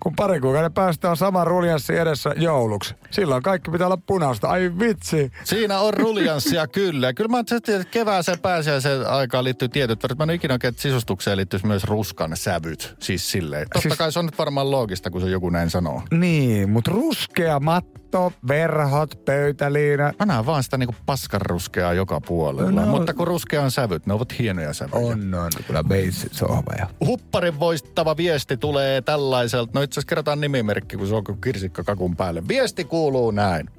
Kun 0.00 0.16
pari 0.16 0.40
kuukauden 0.40 0.72
päästä 0.72 1.10
on 1.10 1.16
sama 1.16 1.44
ruljanssi 1.44 1.96
edessä 1.96 2.30
jouluksi. 2.36 2.94
Silloin 3.10 3.42
kaikki 3.42 3.70
pitää 3.70 3.86
olla 3.86 3.98
punaista. 4.06 4.48
Ai 4.48 4.72
vitsi. 4.78 5.32
Siinä 5.44 5.78
on 5.78 5.94
ruljanssia 5.94 6.66
kyllä. 6.78 7.12
Kyllä 7.12 7.28
mä 7.28 7.36
ajattelin, 7.36 7.80
että 7.80 7.92
kevääseen 7.92 8.38
pääsiäiseen 8.40 9.06
aikaan 9.06 9.44
liittyy 9.44 9.68
tietyt 9.68 10.02
värit. 10.02 10.18
Mä 10.18 10.24
en 10.24 10.30
ikinä 10.30 10.54
oikein, 10.54 10.68
että 10.68 10.82
sisustukseen 10.82 11.36
liittyisi 11.36 11.66
myös 11.66 11.84
ruskan 11.84 12.36
sävyt. 12.36 12.94
Siis 13.00 13.30
silleen. 13.30 13.62
Totta 13.62 13.80
Siis- 13.80 13.98
kai 13.98 14.12
se 14.12 14.18
on 14.18 14.24
nyt 14.26 14.38
varmaan 14.38 14.70
loogista, 14.70 15.10
kun 15.10 15.20
se 15.20 15.28
joku 15.28 15.50
näin 15.50 15.70
sanoo. 15.70 16.02
Niin, 16.10 16.70
mutta 16.70 16.90
ruskea 16.90 17.60
matto, 17.60 18.03
verhot, 18.48 19.24
pöytäliina. 19.24 20.12
Mä 20.18 20.26
näen 20.26 20.46
vaan 20.46 20.62
sitä 20.62 20.76
niinku 20.76 20.94
paskanruskeaa 21.06 21.92
joka 21.92 22.20
puolella. 22.20 22.70
No. 22.70 22.86
Mutta 22.86 23.14
kun 23.14 23.26
ruskea 23.26 23.62
on 23.62 23.70
sävyt, 23.70 24.06
ne 24.06 24.12
ovat 24.12 24.38
hienoja 24.38 24.72
sävyjä. 24.72 25.06
On, 25.06 25.34
on. 25.34 25.50
Kyllä 25.66 25.84
beitsit 25.84 26.32
sohva 26.32 26.72
ja... 26.78 26.86
Hupparin 27.06 27.60
voittava 27.60 28.16
viesti 28.16 28.56
tulee 28.56 29.00
tällaiselta. 29.00 29.70
No 29.74 29.82
itse 29.82 29.94
asiassa 29.94 30.08
kerrotaan 30.08 30.40
nimimerkki, 30.40 30.96
kun 30.96 31.08
se 31.08 31.14
on 31.14 31.24
kuin 31.24 31.40
kirsikka 31.40 31.84
kakun 31.84 32.16
päälle. 32.16 32.48
Viesti 32.48 32.84
kuuluu 32.84 33.30
näin. 33.30 33.70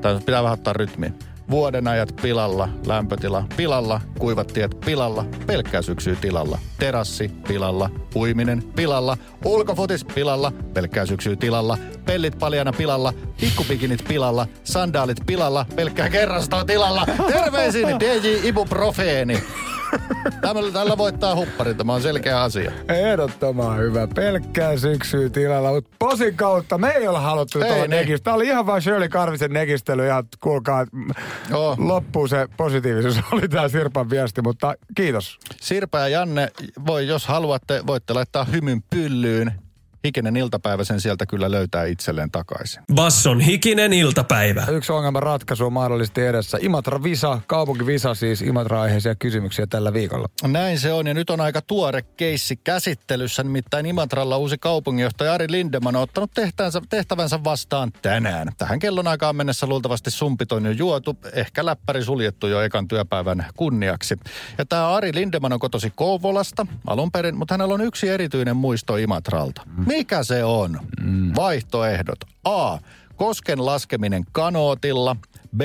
Tai 0.00 0.20
pitää 0.20 0.42
vähän 0.42 0.54
ottaa 0.54 0.72
rytmiin. 0.72 1.14
Vuoden 1.50 1.88
ajat 1.88 2.16
pilalla, 2.22 2.68
lämpötila 2.86 3.44
pilalla, 3.56 4.00
kuivat 4.18 4.46
tiet 4.46 4.80
pilalla, 4.84 5.24
pelkkää 5.46 5.82
syksyä 5.82 6.14
tilalla, 6.20 6.58
terassi 6.78 7.30
pilalla, 7.48 7.90
uiminen 8.14 8.62
pilalla, 8.62 9.16
ulkofotis 9.44 10.04
pilalla, 10.04 10.52
pelkkää 10.74 11.06
syksyä 11.06 11.36
tilalla, 11.36 11.78
pellit 12.04 12.38
paljana 12.38 12.72
pilalla, 12.72 13.12
pikkupikinit 13.40 14.04
pilalla, 14.08 14.46
sandaalit 14.64 15.18
pilalla, 15.26 15.66
pelkkää 15.76 16.10
kerrastoa 16.10 16.64
tilalla. 16.64 17.06
Terveisin 17.32 17.88
DJ 18.00 18.48
Ibuprofeeni. 18.48 19.42
Tällä, 20.40 20.72
tällä 20.72 20.98
voittaa 20.98 21.34
hupparin, 21.34 21.76
tämä 21.76 21.94
on 21.94 22.02
selkeä 22.02 22.42
asia. 22.42 22.72
Ehdottoman 22.88 23.78
hyvä. 23.78 24.08
Pelkkää 24.14 24.76
syksyä 24.76 25.28
tilalla, 25.28 25.70
mutta 25.70 25.90
posin 25.98 26.36
kautta 26.36 26.78
me 26.78 26.90
ei 26.90 27.08
olla 27.08 27.20
haluttu 27.20 27.58
Ei 27.58 27.64
tuolla 27.64 27.82
niin. 27.82 27.90
negistä. 27.90 28.24
Tämä 28.24 28.34
oli 28.34 28.46
ihan 28.46 28.66
vain 28.66 28.82
Shirley 28.82 29.08
Karvisen 29.08 29.52
negistely 29.52 30.06
ja 30.06 30.24
kuulkaa, 30.40 30.86
Joo. 31.50 31.76
loppuu 31.78 32.28
se 32.28 32.48
positiivisuus. 32.56 33.20
Oli 33.32 33.48
tämä 33.48 33.68
Sirpan 33.68 34.10
viesti, 34.10 34.42
mutta 34.42 34.74
kiitos. 34.96 35.38
Sirpa 35.60 35.98
ja 35.98 36.08
Janne, 36.08 36.48
voi, 36.86 37.06
jos 37.06 37.26
haluatte, 37.26 37.82
voitte 37.86 38.12
laittaa 38.12 38.44
hymyn 38.44 38.82
pyllyyn. 38.90 39.65
Hikinen 40.06 40.36
iltapäivä 40.36 40.84
sen 40.84 41.00
sieltä 41.00 41.26
kyllä 41.26 41.50
löytää 41.50 41.84
itselleen 41.84 42.30
takaisin. 42.30 42.82
Basson 42.94 43.40
hikinen 43.40 43.92
iltapäivä. 43.92 44.66
Yksi 44.70 44.92
ongelman 44.92 45.22
ratkaisu 45.22 45.66
on 45.66 45.72
mahdollisesti 45.72 46.20
edessä. 46.20 46.58
Imatra 46.60 47.02
Visa, 47.02 47.40
kaupunkivisa 47.46 48.14
siis 48.14 48.42
Imatra-aiheisia 48.42 49.14
kysymyksiä 49.14 49.66
tällä 49.66 49.92
viikolla. 49.92 50.28
Näin 50.42 50.78
se 50.78 50.92
on 50.92 51.06
ja 51.06 51.14
nyt 51.14 51.30
on 51.30 51.40
aika 51.40 51.62
tuore 51.62 52.02
keissi 52.02 52.56
käsittelyssä. 52.56 53.42
Nimittäin 53.42 53.86
Imatralla 53.86 54.36
uusi 54.36 54.56
kaupunginjohtaja 54.58 55.34
Ari 55.34 55.46
Lindeman 55.50 55.96
on 55.96 56.02
ottanut 56.02 56.30
tehtävänsä, 56.34 56.82
tehtävänsä 56.88 57.44
vastaan 57.44 57.92
tänään. 58.02 58.48
Tähän 58.58 58.78
kellon 58.78 59.08
aikaan 59.08 59.36
mennessä 59.36 59.66
luultavasti 59.66 60.10
sumpit 60.10 60.52
on 60.52 60.64
jo 60.64 60.70
juotu, 60.70 61.16
ehkä 61.32 61.66
läppäri 61.66 62.04
suljettu 62.04 62.46
jo 62.46 62.60
ekan 62.60 62.88
työpäivän 62.88 63.46
kunniaksi. 63.56 64.16
Ja 64.58 64.66
tämä 64.66 64.94
Ari 64.94 65.14
Lindeman 65.14 65.52
on 65.52 65.58
kotosi 65.58 65.92
Kouvolasta 65.96 66.66
alun 66.86 67.12
perin, 67.12 67.36
mutta 67.36 67.54
hänellä 67.54 67.74
on 67.74 67.80
yksi 67.80 68.08
erityinen 68.08 68.56
muisto 68.56 68.96
Imatralta. 68.96 69.62
Mikä 69.96 70.22
se 70.22 70.44
on? 70.44 70.80
Vaihtoehdot. 71.36 72.18
A. 72.44 72.78
Kosken 73.16 73.66
laskeminen 73.66 74.24
kanootilla. 74.32 75.16
B. 75.56 75.60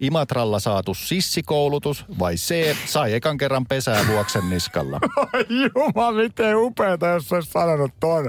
Imatralla 0.00 0.60
saatu 0.60 0.94
sissikoulutus. 0.94 2.04
Vai 2.18 2.34
C. 2.34 2.76
Sai 2.86 3.14
ekan 3.14 3.38
kerran 3.38 3.66
pesää 3.66 4.06
vuoksen 4.06 4.50
niskalla. 4.50 5.00
Jumala, 5.74 6.12
miten 6.12 6.56
upeeta, 6.56 7.06
jos 7.06 7.32
olisi 7.32 7.50
sanonut 7.50 7.92
ton. 8.00 8.28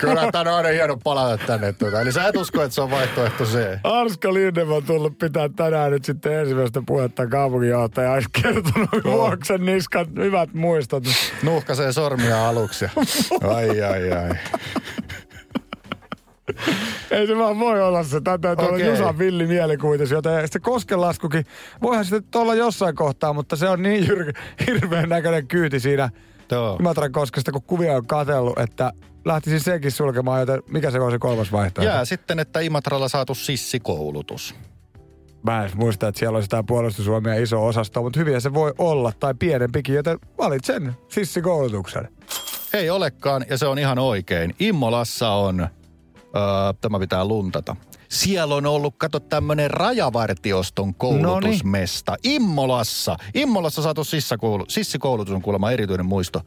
Kyllä 0.00 0.32
tämä 0.32 0.50
on 0.50 0.56
aina 0.56 0.68
hieno 0.68 0.96
palata 1.04 1.46
tänne. 1.46 1.72
Tuota. 1.72 2.00
Eli 2.00 2.12
sä 2.12 2.28
et 2.28 2.36
usko, 2.36 2.62
että 2.62 2.74
se 2.74 2.80
on 2.80 2.90
vaihtoehto 2.90 3.44
C. 3.44 3.58
Arska 3.84 4.34
Lindeman 4.34 4.76
on 4.76 4.82
tullut 4.82 5.18
pitää 5.18 5.48
tänään 5.48 5.90
nyt 5.90 6.04
sitten 6.04 6.38
ensimmäistä 6.40 6.82
puhetta 6.86 7.26
kaupunginjohtaja. 7.26 8.12
Olisi 8.12 8.28
kertonut 8.42 9.04
vuoksen 9.04 9.66
niskan 9.66 10.06
hyvät 10.16 10.54
muistot. 10.54 11.04
Nuhkaisee 11.42 11.92
sormia 11.92 12.48
aluksi. 12.48 12.84
Ai, 13.54 13.82
ai, 13.82 14.12
ai. 14.12 14.36
Ei 17.14 17.26
se 17.26 17.38
vaan 17.38 17.58
voi 17.58 17.82
olla 17.82 18.02
se. 18.02 18.20
Tämä 18.20 18.38
täytyy 18.38 18.64
olla 18.64 18.74
Okei. 18.74 18.88
Jusan 18.88 19.18
villi 19.18 19.46
mielikuvitus, 19.46 20.10
joten 20.10 20.48
se 20.48 20.58
koskenlaskukin, 20.58 21.46
voihan 21.82 22.04
sitten 22.04 22.40
olla 22.40 22.54
jossain 22.54 22.94
kohtaa, 22.94 23.32
mutta 23.32 23.56
se 23.56 23.68
on 23.68 23.82
niin 23.82 24.04
jyr- 24.04 24.40
hirveän 24.66 25.08
näköinen 25.08 25.46
kyyti 25.46 25.80
siinä 25.80 26.10
Joo. 26.50 26.76
Imatran 26.80 27.12
koskesta, 27.12 27.52
kun 27.52 27.62
kuvia 27.62 27.96
on 27.96 28.06
katsellut, 28.06 28.58
että 28.58 28.92
lähtisi 29.24 29.60
senkin 29.60 29.90
sulkemaan, 29.90 30.40
joten 30.40 30.62
mikä 30.68 30.90
se 30.90 31.00
on 31.00 31.10
se 31.10 31.18
kolmas 31.18 31.52
vaihtoehto? 31.52 31.92
Jää 31.92 32.04
sitten, 32.04 32.38
että 32.38 32.60
Imatralla 32.60 33.08
saatu 33.08 33.34
sissikoulutus. 33.34 34.54
Mä 35.42 35.64
en 35.64 35.70
muista, 35.74 36.08
että 36.08 36.18
siellä 36.18 36.36
olisi 36.36 36.48
tämä 36.48 36.62
puolustusvoimia 36.62 37.34
iso 37.34 37.66
osasto, 37.66 38.02
mutta 38.02 38.20
hyviä 38.20 38.40
se 38.40 38.54
voi 38.54 38.74
olla, 38.78 39.12
tai 39.20 39.34
pienempikin, 39.38 39.94
joten 39.94 40.18
valitsen 40.38 40.92
sissikoulutuksen. 41.08 42.08
Ei 42.72 42.90
olekaan, 42.90 43.44
ja 43.50 43.58
se 43.58 43.66
on 43.66 43.78
ihan 43.78 43.98
oikein. 43.98 44.54
Immolassa 44.60 45.30
on, 45.30 45.68
öö, 46.36 46.42
tämä 46.80 46.98
pitää 46.98 47.24
luntata. 47.24 47.76
Siellä 48.08 48.54
on 48.54 48.66
ollut, 48.66 48.94
kato, 48.98 49.20
tämmönen 49.20 49.70
rajavartioston 49.70 50.94
koulutusmesta. 50.94 52.16
Immolassa. 52.24 53.16
Immolassa 53.34 53.82
saatu 53.82 54.02
sissikoulu- 54.04 54.64
sissikoulutus 54.68 55.34
on 55.34 55.42
kuulemma 55.42 55.70
erityinen 55.70 56.06
muisto 56.06 56.40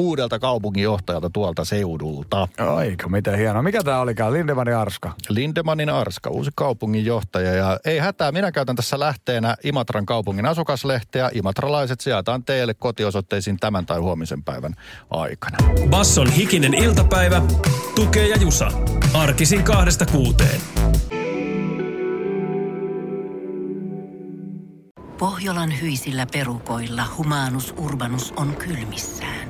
uudelta 0.00 0.38
kaupunginjohtajalta 0.38 1.30
tuolta 1.30 1.64
seudulta. 1.64 2.48
Aika, 2.76 3.08
miten 3.08 3.38
hienoa. 3.38 3.62
Mikä 3.62 3.82
tämä 3.82 4.00
olikaan? 4.00 4.32
Lindemanin 4.32 4.76
Arska. 4.76 5.12
Lindemanin 5.28 5.88
Arska, 5.90 6.30
uusi 6.30 6.50
kaupunginjohtaja. 6.54 7.54
Ja 7.54 7.78
ei 7.84 7.98
hätää, 7.98 8.32
minä 8.32 8.52
käytän 8.52 8.76
tässä 8.76 9.00
lähteenä 9.00 9.56
Imatran 9.64 10.06
kaupungin 10.06 10.46
asukaslehteä. 10.46 11.30
Imatralaiset 11.34 12.00
sijataan 12.00 12.44
teille 12.44 12.74
kotiosoitteisiin 12.74 13.56
tämän 13.56 13.86
tai 13.86 13.98
huomisen 13.98 14.44
päivän 14.44 14.74
aikana. 15.10 15.58
Basson 15.88 16.30
hikinen 16.30 16.74
iltapäivä. 16.74 17.42
Tukee 17.94 18.28
ja 18.28 18.36
Jusa. 18.36 18.72
Arkisin 19.14 19.62
kahdesta 19.62 20.06
kuuteen. 20.06 20.60
Pohjolan 25.18 25.80
hyisillä 25.80 26.26
perukoilla 26.32 27.04
humanus 27.16 27.74
urbanus 27.78 28.32
on 28.36 28.56
kylmissään. 28.56 29.49